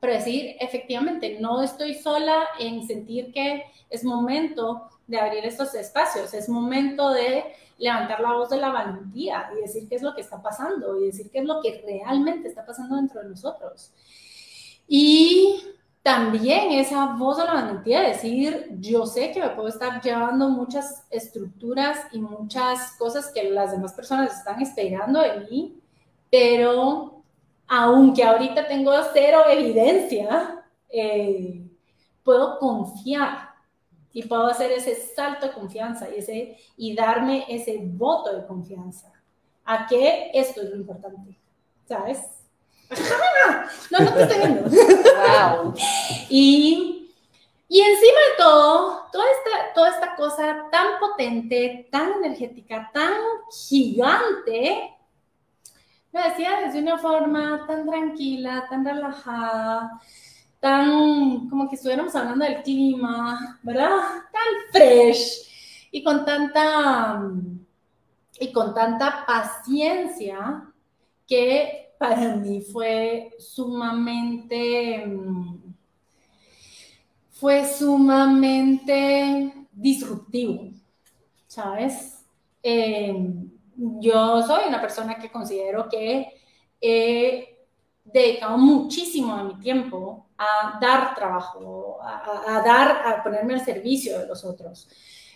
[0.00, 6.32] pero decir, efectivamente, no estoy sola en sentir que es momento de abrir estos espacios,
[6.32, 7.44] es momento de
[7.78, 11.06] levantar la voz de la valentía y decir qué es lo que está pasando y
[11.06, 13.92] decir qué es lo que realmente está pasando dentro de nosotros.
[14.88, 15.62] Y
[16.02, 20.48] también esa voz de la valentía de decir, yo sé que me puedo estar llevando
[20.48, 25.80] muchas estructuras y muchas cosas que las demás personas están esperando de mí,
[26.30, 27.22] pero
[27.66, 31.66] aunque ahorita tengo cero evidencia, eh,
[32.22, 33.45] puedo confiar
[34.16, 39.12] y puedo hacer ese salto de confianza y, ese, y darme ese voto de confianza
[39.62, 41.38] a que esto es lo importante,
[41.86, 42.20] ¿sabes?
[43.90, 44.70] No, no te estoy viendo.
[44.70, 45.74] Wow.
[46.30, 47.12] Y,
[47.68, 53.18] y encima de todo, toda esta, toda esta cosa tan potente, tan energética, tan
[53.68, 54.96] gigante,
[56.10, 60.00] lo decía desde una forma tan tranquila, tan relajada,
[60.60, 64.00] tan como que estuviéramos hablando del clima, ¿verdad?
[64.32, 67.22] Tan fresh y con tanta
[68.38, 70.62] y con tanta paciencia
[71.26, 75.04] que para mí fue sumamente
[77.30, 80.70] fue sumamente disruptivo,
[81.46, 82.24] ¿sabes?
[82.62, 86.32] Em, yo soy una persona que considero que
[88.20, 94.26] dedicado muchísimo de mi tiempo a dar trabajo, a, dar, a ponerme al servicio de
[94.26, 94.88] los otros.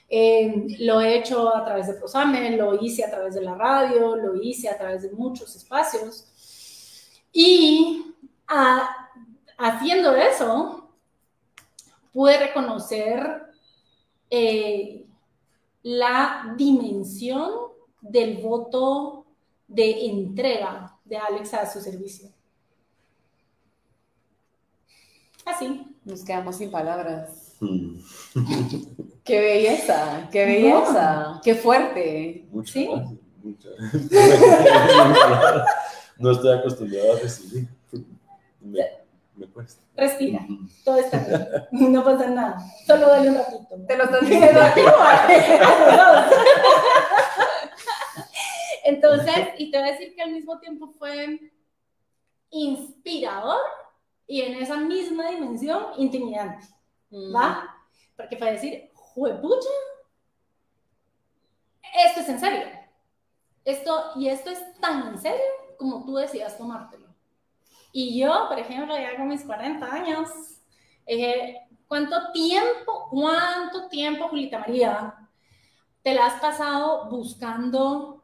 [0.09, 4.17] Eh, lo he hecho a través de Prosame, lo hice a través de la radio,
[4.17, 6.27] lo hice a través de muchos espacios.
[7.33, 8.15] Y
[9.59, 10.91] haciendo eso,
[12.13, 13.43] pude reconocer
[14.29, 15.07] eh,
[15.83, 17.51] la dimensión
[18.01, 19.27] del voto
[19.69, 22.31] de entrega de Alex a su servicio.
[25.45, 25.97] Así.
[26.05, 27.57] Nos quedamos sin palabras.
[27.61, 27.99] Mm.
[29.25, 32.49] qué belleza, qué belleza, qué fuerte.
[32.65, 32.89] ¿Sí?
[36.19, 37.69] no estoy acostumbrado a recibir.
[38.61, 38.87] Me,
[39.53, 39.83] cuesta.
[39.97, 40.47] Respira,
[40.85, 41.49] todo está bien.
[41.93, 42.59] No pasa nada.
[42.87, 43.77] Solo dale un ratito.
[43.87, 44.81] Te lo estás diciendo aquí.
[48.85, 51.53] Entonces, y te voy a decir que al mismo tiempo fue
[52.51, 53.61] inspirador
[54.31, 56.65] y en esa misma dimensión intimidante,
[57.35, 57.69] ¿va?
[58.17, 59.69] Porque para decir, juepucha,
[62.07, 62.67] esto es en serio.
[63.65, 65.45] Esto, y esto es tan en serio
[65.77, 67.09] como tú decidas tomártelo.
[67.91, 70.29] Y yo, por ejemplo, ya con mis 40 años,
[71.07, 71.57] eh,
[71.89, 75.29] ¿cuánto tiempo, cuánto tiempo, Julita María,
[76.03, 78.20] te la has pasado buscando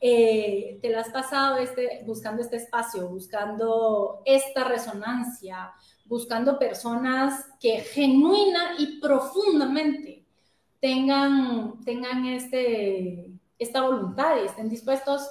[0.00, 5.72] eh, te la has pasado este, buscando este espacio, buscando esta resonancia,
[6.04, 10.24] buscando personas que genuina y profundamente
[10.80, 15.28] tengan, tengan este, esta voluntad y estén dispuestos,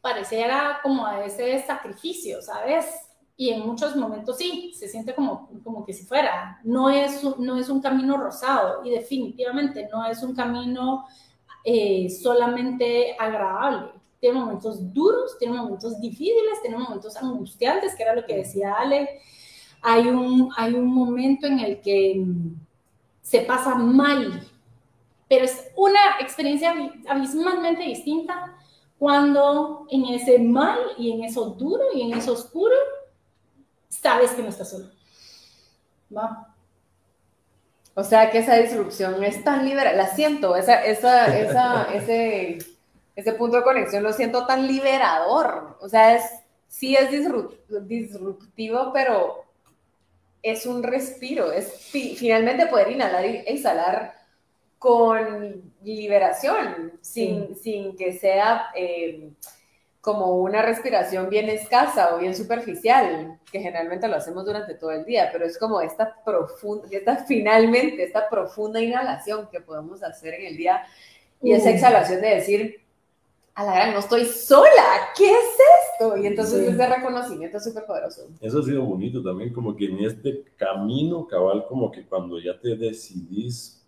[0.00, 2.86] pareciera como a ese sacrificio, ¿sabes?
[3.36, 6.58] Y en muchos momentos sí, se siente como, como que si fuera.
[6.64, 11.04] No es, no es un camino rosado y definitivamente no es un camino
[11.62, 13.95] eh, solamente agradable
[14.26, 19.20] tiene momentos duros, tiene momentos difíciles, tiene momentos angustiantes, que era lo que decía Ale.
[19.82, 22.24] Hay un, hay un momento en el que
[23.22, 24.42] se pasa mal,
[25.28, 26.74] pero es una experiencia
[27.08, 28.56] abismalmente distinta
[28.98, 32.74] cuando en ese mal y en eso duro y en eso oscuro
[33.88, 34.86] sabes que no estás solo.
[36.16, 36.52] ¿Va?
[37.94, 42.75] O sea que esa disrupción es tan liberal, la siento, esa, esa, esa, ese
[43.16, 45.78] ese punto de conexión lo siento tan liberador.
[45.80, 46.22] O sea, es,
[46.68, 49.44] sí es disruptivo, pero
[50.42, 51.50] es un respiro.
[51.50, 54.14] Es finalmente poder inhalar y exhalar
[54.78, 59.30] con liberación, sin, sin que sea eh,
[60.02, 65.04] como una respiración bien escasa o bien superficial, que generalmente lo hacemos durante todo el
[65.04, 70.46] día, pero es como esta profunda, esta finalmente, esta profunda inhalación que podemos hacer en
[70.46, 70.84] el día
[71.42, 72.85] y esa exhalación de decir,
[73.56, 75.56] a la gran, no estoy sola, ¿qué es
[75.94, 76.14] esto?
[76.18, 78.28] Y entonces ese reconocimiento es súper poderoso.
[78.38, 82.60] Eso ha sido bonito también, como que en este camino cabal, como que cuando ya
[82.60, 83.82] te decidís,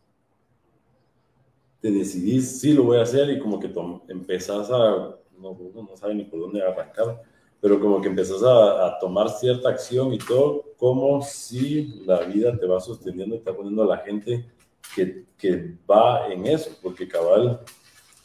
[1.83, 3.71] te decidís, sí lo voy a hacer y como que
[4.09, 7.23] empezás a, no, uno no sabe ni por dónde arrancar,
[7.61, 12.57] pero como que empezás a, a, tomar cierta acción y todo, como si la vida
[12.57, 14.51] te va sosteniendo y está poniendo a la gente
[14.95, 17.61] que, que va en eso, porque cabal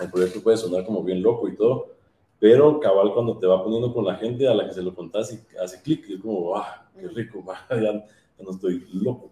[0.03, 1.87] el proyecto puede sonar como bien loco y todo,
[2.39, 5.33] pero cabal cuando te va poniendo con la gente a la que se lo contás
[5.33, 8.05] y hace clic, es como, ah, qué rico, ya, ya,
[8.43, 9.31] no estoy loco.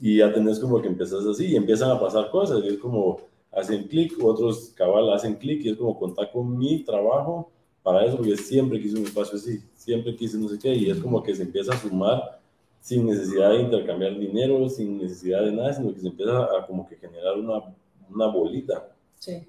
[0.00, 3.20] Y ya tenés como que empezás así y empiezan a pasar cosas, y es como,
[3.52, 7.50] hacen clic, otros cabal hacen clic y es como contar con mi trabajo
[7.82, 10.98] para eso, porque siempre quise un espacio así, siempre quise no sé qué, y es
[10.98, 12.40] como que se empieza a sumar
[12.80, 16.88] sin necesidad de intercambiar dinero, sin necesidad de nada, sino que se empieza a como
[16.88, 17.62] que generar una,
[18.10, 18.88] una bolita.
[19.18, 19.44] Sí.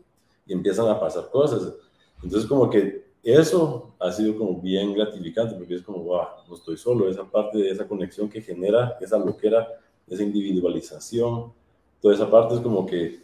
[0.45, 1.73] Y empiezan a pasar cosas.
[2.21, 6.77] Entonces como que eso ha sido como bien gratificante, porque es como, wow, no estoy
[6.77, 9.67] solo, esa parte de esa conexión que genera, esa loquera,
[10.07, 11.53] esa individualización,
[12.01, 13.23] toda esa parte es como que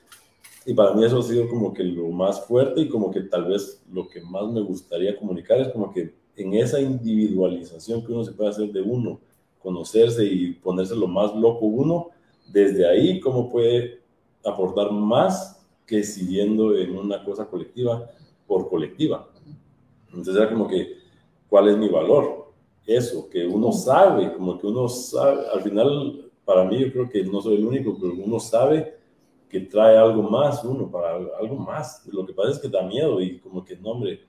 [0.65, 3.45] y para mí eso ha sido como que lo más fuerte y como que tal
[3.45, 8.23] vez lo que más me gustaría comunicar es como que en esa individualización que uno
[8.23, 9.19] se puede hacer de uno,
[9.61, 12.09] conocerse y ponerse lo más loco uno,
[12.51, 14.01] desde ahí cómo puede
[14.45, 15.58] aportar más
[15.89, 18.11] que siguiendo en una cosa colectiva
[18.45, 19.27] por colectiva.
[20.09, 20.97] Entonces era como que,
[21.49, 22.53] ¿cuál es mi valor?
[22.85, 27.23] Eso, que uno sabe, como que uno sabe, al final, para mí yo creo que
[27.23, 28.97] no soy el único, pero uno sabe
[29.49, 32.05] que trae algo más uno, para algo más.
[32.11, 34.21] Lo que pasa es que da miedo y como que, no, hombre,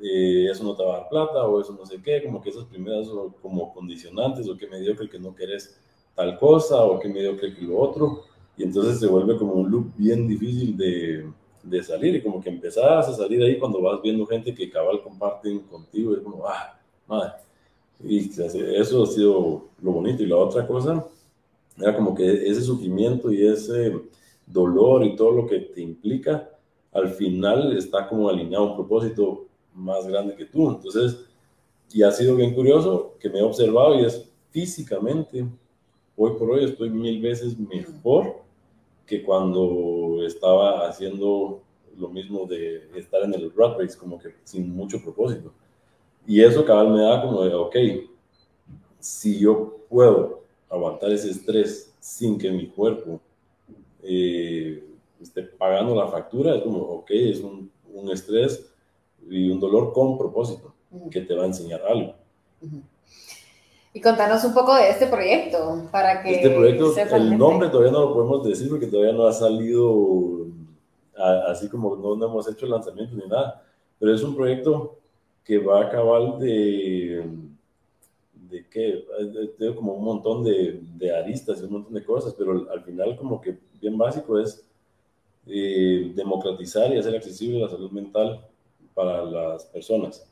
[0.00, 2.50] eh, eso no te va a dar plata o eso no sé qué, como que
[2.50, 3.08] esas primeras
[3.42, 5.76] como condicionantes o que me dio que no querés
[6.14, 8.29] tal cosa o que me dio que lo otro.
[8.60, 11.26] Y entonces se vuelve como un loop bien difícil de,
[11.62, 15.00] de salir y como que empezás a salir ahí cuando vas viendo gente que cabal
[15.02, 17.32] comparten contigo, es como, ah, madre.
[18.04, 20.22] Y eso ha sido lo bonito.
[20.22, 21.06] Y la otra cosa
[21.78, 23.94] era como que ese sufrimiento y ese
[24.46, 26.50] dolor y todo lo que te implica,
[26.92, 30.68] al final está como alineado a un propósito más grande que tú.
[30.68, 31.24] Entonces,
[31.94, 35.46] y ha sido bien curioso que me he observado y es físicamente,
[36.14, 38.49] hoy por hoy estoy mil veces mejor
[39.10, 41.62] que cuando estaba haciendo
[41.98, 45.52] lo mismo de estar en el rat race, como que sin mucho propósito.
[46.24, 47.76] Y eso cabal me da como de, ok,
[49.00, 53.20] si yo puedo aguantar ese estrés sin que mi cuerpo
[54.04, 54.80] eh,
[55.20, 58.64] esté pagando la factura, es como, ok, es un, un, estrés
[59.28, 60.72] y un dolor con propósito,
[61.10, 62.14] que te va a enseñar algo.
[63.92, 66.36] Y contanos un poco de este proyecto, para que...
[66.36, 70.46] Este proyecto, el nombre todavía no lo podemos decir porque todavía no ha salido
[71.48, 73.62] así como no, no, hemos hecho el lanzamiento ni nada,
[73.98, 74.96] pero es un proyecto
[75.44, 77.24] que va a acabar de
[78.50, 79.06] de qué,
[79.58, 83.16] tengo como un montón de, de, aristas y un montón de cosas, pero al final
[83.16, 84.66] como que bien básico es
[85.46, 88.44] eh, democratizar y hacer accesible la salud mental
[88.92, 90.29] para las personas.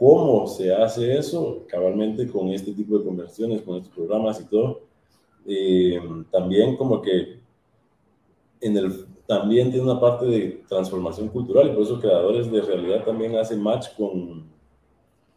[0.00, 1.66] ¿Cómo se hace eso?
[1.68, 4.80] Cabalmente con este tipo de conversiones, con estos programas y todo.
[5.46, 7.38] Eh, también como que
[8.62, 13.04] en el, también tiene una parte de transformación cultural y por eso creadores de realidad
[13.04, 14.46] también hacen match con,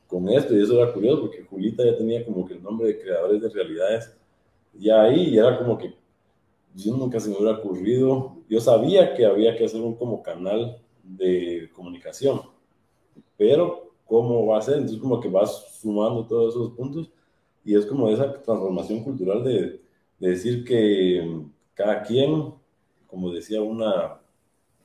[0.07, 3.01] con esto y eso era curioso porque Julita ya tenía como que el nombre de
[3.01, 4.15] creadores de realidades
[4.75, 5.93] ya ahí y era como que
[6.73, 10.77] yo nunca se me hubiera ocurrido, yo sabía que había que hacer un como canal
[11.03, 12.41] de comunicación,
[13.35, 14.75] pero ¿cómo va a ser?
[14.75, 17.09] Entonces como que vas sumando todos esos puntos
[17.65, 19.81] y es como esa transformación cultural de,
[20.19, 21.43] de decir que
[21.73, 22.53] cada quien,
[23.07, 24.19] como decía una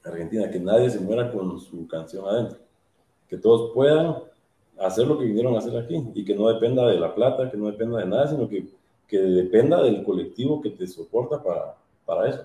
[0.05, 2.59] argentina, que nadie se muera con su canción adentro,
[3.29, 4.17] que todos puedan
[4.79, 7.57] hacer lo que vinieron a hacer aquí y que no dependa de la plata, que
[7.57, 8.69] no dependa de nada, sino que,
[9.07, 12.45] que dependa del colectivo que te soporta para, para eso.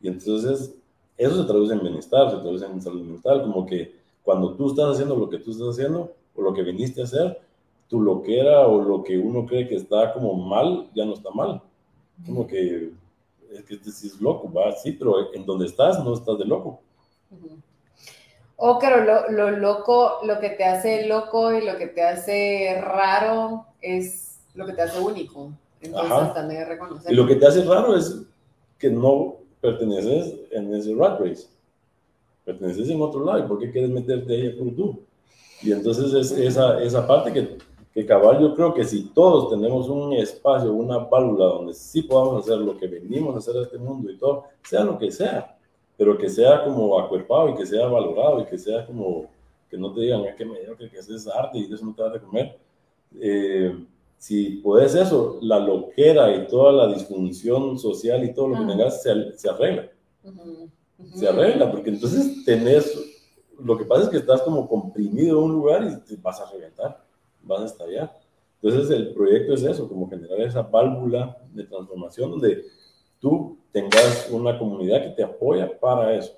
[0.00, 0.74] Y entonces
[1.16, 3.97] eso se traduce en bienestar, se traduce en salud mental, como que
[4.28, 7.40] cuando tú estás haciendo lo que tú estás haciendo o lo que viniste a hacer,
[7.88, 11.62] tu loquera o lo que uno cree que está como mal, ya no está mal.
[12.26, 12.90] Como que
[13.50, 16.44] es que este sí es loco, va, sí, pero en donde estás no estás de
[16.44, 16.78] loco.
[18.56, 22.78] O pero lo, lo, loco, lo que te hace loco y lo que te hace
[22.82, 25.52] raro es lo que te hace único.
[25.80, 27.10] Entonces también reconocer.
[27.10, 28.26] Y lo que te hace raro es
[28.78, 31.48] que no perteneces en ese rat race.
[32.48, 33.40] Perteneces en otro lado.
[33.40, 35.02] ¿Y por qué quieres meterte ahí por tú?
[35.62, 37.58] Y entonces es esa, esa parte que,
[37.92, 42.42] que cabal yo creo que si todos tenemos un espacio, una válvula donde sí podamos
[42.42, 45.58] hacer lo que venimos a hacer a este mundo y todo, sea lo que sea,
[45.98, 49.26] pero que sea como acuerpado y que sea valorado y que sea como
[49.68, 50.54] que no te digan, es que me
[50.90, 52.56] que haces arte y eso no te vas a comer.
[53.20, 53.76] Eh,
[54.16, 58.68] si puedes eso, la loquera y toda la disfunción social y todo lo que ah.
[58.68, 59.90] tengas se, se arregla.
[61.14, 62.92] Se arregla, porque entonces tenés,
[63.58, 66.50] lo que pasa es que estás como comprimido en un lugar y te vas a
[66.50, 67.04] reventar,
[67.42, 68.18] vas a estallar.
[68.60, 72.64] Entonces el proyecto es eso, como generar esa válvula de transformación donde
[73.20, 76.32] tú tengas una comunidad que te apoya para eso,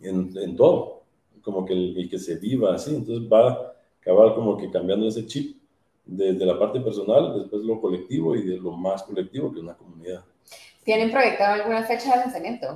[0.00, 1.02] en, todo.
[1.42, 2.94] como que, el, que se viva así.
[2.94, 5.60] Entonces va a acabar como que cambiando ese chip
[6.06, 9.76] desde la parte personal, después lo colectivo y de lo más colectivo que es una
[9.76, 10.24] comunidad.
[10.82, 12.66] ¿Tienen proyectado alguna fecha de lanzamiento?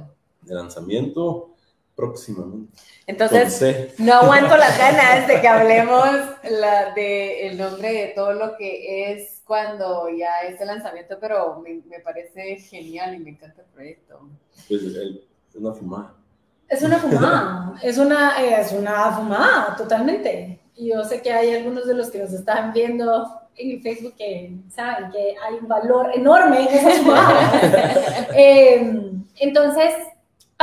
[0.44, 1.54] De lanzamiento
[1.94, 2.76] próximamente.
[3.06, 6.08] Entonces, no aguanto las ganas de que hablemos
[6.50, 11.60] la, de el nombre de todo lo que es cuando ya es el lanzamiento, pero
[11.60, 14.20] me, me parece genial y me encanta el proyecto.
[14.68, 16.14] Pues es una fumada.
[16.68, 20.60] Es una fumada, es una, es una fumada, totalmente.
[20.74, 24.56] Y yo sé que hay algunos de los que nos están viendo en Facebook que
[24.74, 28.28] saben que hay un valor enorme en esa fumada.
[28.34, 29.94] Em, entonces,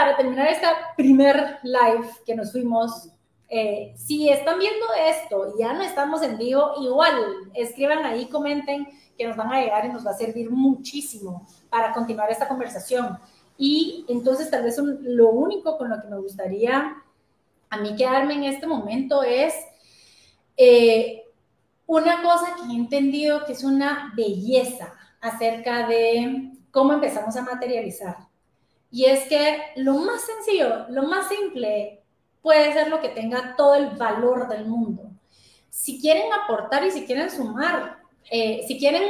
[0.02, 3.10] para terminar esta primer live que nos fuimos,
[3.48, 7.14] eh, si están viendo esto y ya no estamos en vivo, igual
[7.54, 11.94] escriban ahí, comenten que nos van a llegar y nos va a servir muchísimo para
[11.94, 13.20] continuar esta conversación.
[13.60, 16.96] Y entonces tal vez lo único con lo que me gustaría
[17.70, 19.54] a mí quedarme en este momento es
[20.58, 21.26] eh,
[21.86, 28.31] una cosa que he entendido que es una belleza acerca de cómo empezamos a materializar.
[28.92, 32.04] Y es que lo más sencillo, lo más simple,
[32.42, 35.10] puede ser lo que tenga todo el valor del mundo.
[35.70, 39.04] Si quieren aportar y si quieren sumar, eh, si quieren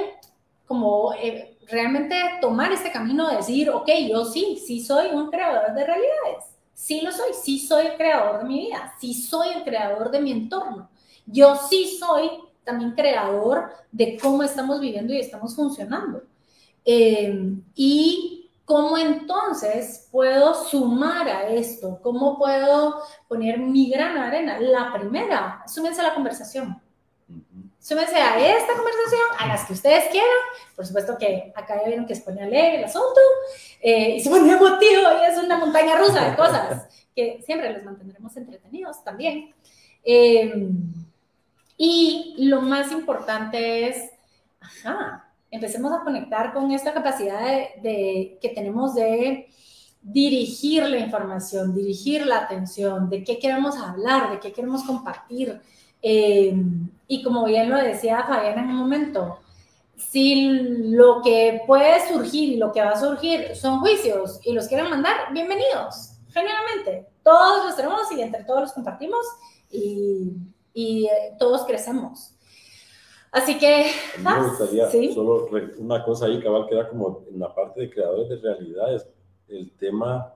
[0.68, 5.74] como eh, realmente tomar este camino de decir, ok, yo sí, sí soy un creador
[5.74, 9.64] de realidades, sí lo soy, sí soy el creador de mi vida, sí soy el
[9.64, 10.90] creador de mi entorno,
[11.26, 12.30] yo sí soy
[12.64, 16.24] también creador de cómo estamos viviendo y estamos funcionando.
[16.86, 22.00] Eh, y ¿Cómo entonces puedo sumar a esto?
[22.02, 24.60] ¿Cómo puedo poner mi gran arena?
[24.60, 26.82] La primera, súmense a la conversación.
[27.80, 30.30] Súmense a esta conversación, a las que ustedes quieran.
[30.76, 33.20] Por supuesto que acá ya vieron que se pone alegre el asunto
[33.82, 37.84] eh, y se pone emotivo y es una montaña rusa de cosas que siempre les
[37.84, 39.54] mantendremos entretenidos también.
[40.04, 40.70] Eh,
[41.76, 44.12] y lo más importante es,
[44.60, 47.42] ajá, empecemos a conectar con esta capacidad
[47.82, 49.50] de, que tenemos de
[50.02, 55.62] dirigir la información, dirigir la atención, de qué queremos hablar, de qué queremos compartir.
[56.02, 56.56] Eh,
[57.08, 59.40] y como bien lo decía Fabián en un momento,
[59.98, 60.50] si
[60.90, 64.90] lo que puede surgir y lo que va a surgir son juicios y los quieren
[64.90, 67.08] mandar, bienvenidos, generalmente.
[67.24, 69.24] Todos los tenemos y entre todos los compartimos
[69.70, 70.32] y,
[70.74, 72.34] y eh, todos crecemos.
[73.32, 73.86] Así que...
[74.22, 78.30] me gustaría solo una cosa ahí, cabal, que era como en la parte de creadores
[78.30, 79.08] de realidades,
[79.48, 80.34] el tema,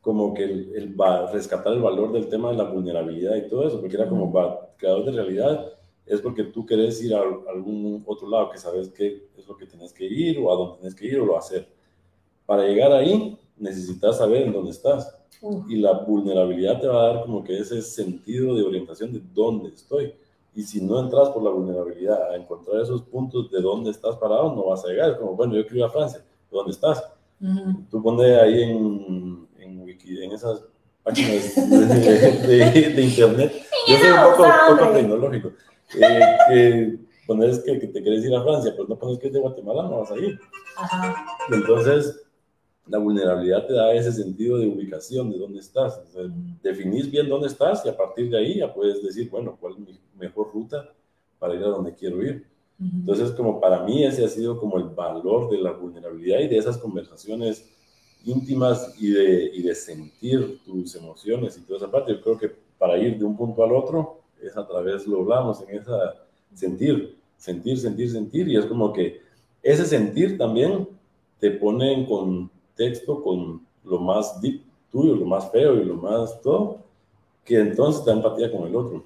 [0.00, 0.94] como que el, el
[1.32, 4.70] rescatar el valor del tema de la vulnerabilidad y todo eso, porque era como, va,
[4.76, 5.72] creador de realidad
[6.10, 9.66] es porque tú querés ir a algún otro lado que sabes qué es lo que
[9.66, 11.68] tienes que ir o a dónde tienes que ir o lo hacer.
[12.46, 15.16] Para llegar ahí necesitas saber en dónde estás.
[15.68, 19.68] Y la vulnerabilidad te va a dar como que ese sentido de orientación de dónde
[19.68, 20.12] estoy.
[20.54, 24.54] Y si no entras por la vulnerabilidad a encontrar esos puntos de dónde estás parado,
[24.54, 25.10] no vas a llegar.
[25.10, 27.02] Es como, bueno, yo quiero ir a Francia, ¿dónde estás?
[27.90, 30.62] Tú pones ahí en, en, Wiki, en esas
[31.02, 33.62] páginas de, de, internet.
[33.88, 35.52] Yo soy un poco, poco tecnológico.
[35.98, 39.32] Eh, que pones que, que, te quieres ir a Francia, pues no pones que es
[39.32, 40.38] de Guatemala, no vas a ir.
[40.76, 41.26] Ajá.
[41.50, 42.20] Entonces,
[42.86, 46.02] la vulnerabilidad te da ese sentido de ubicación, de dónde estás.
[46.62, 49.78] definís bien dónde estás y a partir de ahí ya puedes decir, bueno, cuál es
[49.78, 50.92] mi mejor ruta
[51.38, 52.46] para ir a donde quiero ir.
[52.80, 56.56] Entonces, como para mí ese ha sido como el valor de la vulnerabilidad y de
[56.56, 57.68] esas conversaciones
[58.24, 62.12] íntimas y de, y de sentir tus emociones y toda esa parte.
[62.12, 65.62] Yo creo que para ir de un punto al otro es a través, lo hablamos
[65.68, 66.14] en esa
[66.54, 69.20] sentir, sentir, sentir, sentir y es como que
[69.62, 70.88] ese sentir también
[71.38, 72.50] te pone en, con,
[72.80, 76.78] texto con lo más deep tuyo, lo más feo y lo más todo,
[77.44, 79.04] que entonces te da empatía con el otro.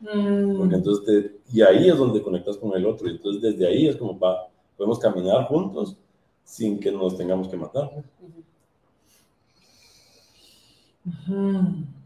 [0.00, 0.58] Mm.
[0.58, 3.08] Porque entonces y ahí es donde conectas con el otro.
[3.08, 5.96] Y entonces desde ahí es como va, podemos caminar juntos
[6.44, 7.90] sin que nos tengamos que matar.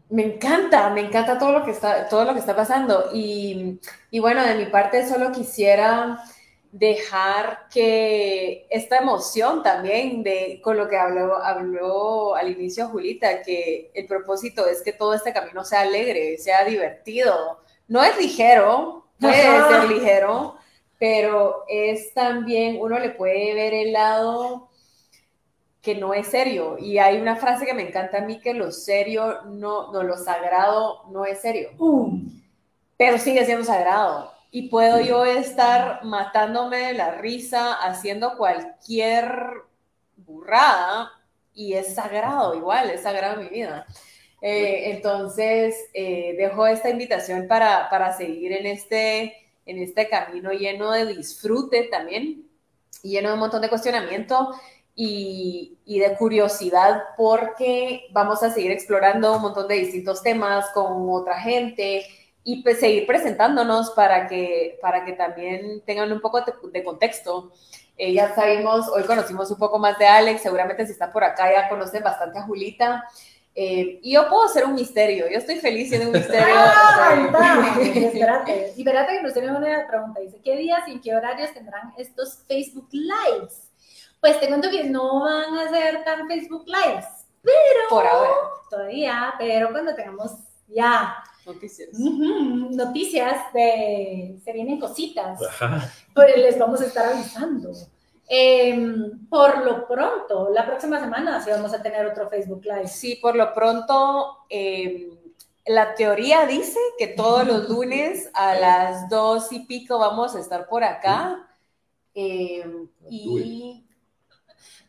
[0.09, 3.05] Me encanta, me encanta todo lo que está, todo lo que está pasando.
[3.13, 3.79] Y,
[4.11, 6.23] y bueno, de mi parte solo quisiera
[6.71, 13.91] dejar que esta emoción también de con lo que habló, habló al inicio Julita, que
[13.93, 17.59] el propósito es que todo este camino sea alegre, sea divertido.
[17.87, 20.55] No es ligero, puede ser ligero,
[20.97, 24.69] pero es también, uno le puede ver el lado
[25.81, 26.77] que no es serio.
[26.79, 30.15] Y hay una frase que me encanta a mí, que lo serio, no, no lo
[30.17, 32.17] sagrado no es serio, uh.
[32.97, 39.33] pero sigue siendo sagrado y puedo yo estar matándome de la risa, haciendo cualquier
[40.17, 41.09] burrada
[41.53, 43.85] y es sagrado igual, es sagrado mi vida.
[44.41, 50.91] Eh, entonces, eh, dejo esta invitación para, para seguir en este, en este camino lleno
[50.91, 52.49] de disfrute también,
[53.03, 54.53] lleno de un montón de cuestionamiento
[54.95, 61.09] y, y, de curiosidad porque vamos a seguir explorando un montón de distintos temas con
[61.09, 62.05] otra gente
[62.43, 67.51] y pues seguir presentándonos para que, para que también tengan un poco de, de contexto.
[67.97, 71.51] Eh, ya sabemos, hoy conocimos un poco más de Alex, seguramente si están por acá
[71.51, 73.03] ya conocen bastante a Julita.
[73.53, 76.47] Eh, y yo puedo ser un misterio, yo estoy feliz siendo un misterio.
[76.55, 81.15] Ah, espérate, y espérate que nos tiene una pregunta, dice, ¿qué días y en qué
[81.15, 83.69] horarios tendrán estos Facebook Lives?
[84.19, 87.05] Pues te cuento que no van a ser tan Facebook Lives,
[87.41, 87.89] pero...
[87.89, 88.31] Por ahora.
[88.69, 90.31] Todavía, pero cuando tengamos
[90.67, 91.89] ya Noticias.
[91.97, 94.39] Noticias de.
[94.43, 95.39] Se vienen cositas.
[96.13, 97.71] Pues les vamos a estar avisando.
[98.27, 102.87] Em, por lo pronto, la próxima semana sí vamos a tener otro Facebook Live.
[102.87, 105.09] Sí, por lo pronto, em,
[105.65, 110.67] la teoría dice que todos los lunes a las dos y pico vamos a estar
[110.69, 111.47] por acá.
[112.13, 113.85] Em, y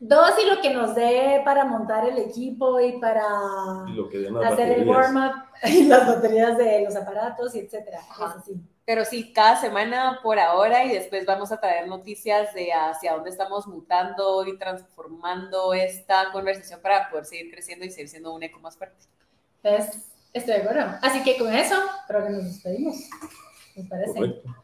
[0.04, 3.22] Dos y lo que nos dé para montar el equipo y para
[4.44, 8.00] hacer el warm-up y las baterías de los aparatos y etcétera.
[8.84, 13.30] Pero sí, cada semana por ahora y después vamos a traer noticias de hacia dónde
[13.30, 18.58] estamos mutando y transformando esta conversación para poder seguir creciendo y seguir siendo un eco
[18.58, 19.06] más fuerte.
[19.62, 20.98] Pues, estoy de acuerdo.
[21.00, 21.76] Así que con eso,
[22.08, 22.96] creo que nos despedimos.
[23.76, 24.14] ¿Me parece?
[24.14, 24.56] Correcto.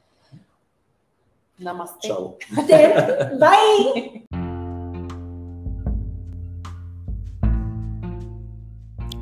[1.59, 2.09] Namaste.
[2.09, 2.37] Chao.
[3.39, 4.27] Bye.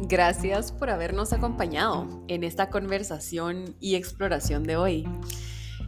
[0.09, 5.09] Gracias por habernos acompañado en esta conversación y exploración de hoy.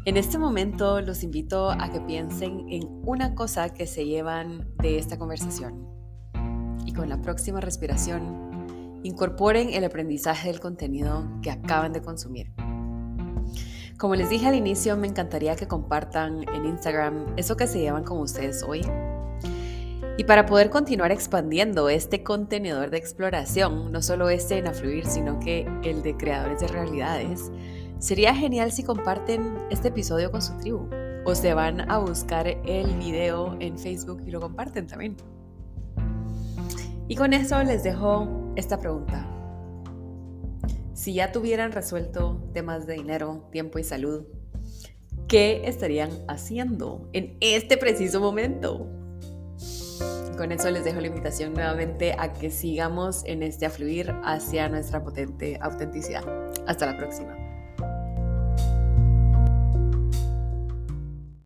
[0.07, 4.99] En este momento los invito a que piensen en una cosa que se llevan de
[4.99, 5.87] esta conversación.
[6.85, 12.53] Y con la próxima respiración, incorporen el aprendizaje del contenido que acaban de consumir.
[13.99, 18.03] Como les dije al inicio, me encantaría que compartan en Instagram eso que se llevan
[18.03, 18.83] con ustedes hoy
[20.19, 25.39] y para poder continuar expandiendo este contenedor de exploración, no solo este en Afluir, sino
[25.39, 27.53] que el de creadores de realidades,
[28.01, 30.91] sería genial si comparten este episodio con su tribu
[31.25, 35.17] o se van a buscar el video en Facebook y lo comparten también.
[37.07, 39.25] Y con eso les dejo esta pregunta.
[40.95, 44.25] Si ya tuvieran resuelto temas de dinero, tiempo y salud,
[45.29, 48.98] ¿qué estarían haciendo en este preciso momento?
[50.39, 55.03] Con eso les dejo la invitación nuevamente a que sigamos en este afluir hacia nuestra
[55.03, 56.23] potente autenticidad.
[56.65, 57.48] Hasta la próxima.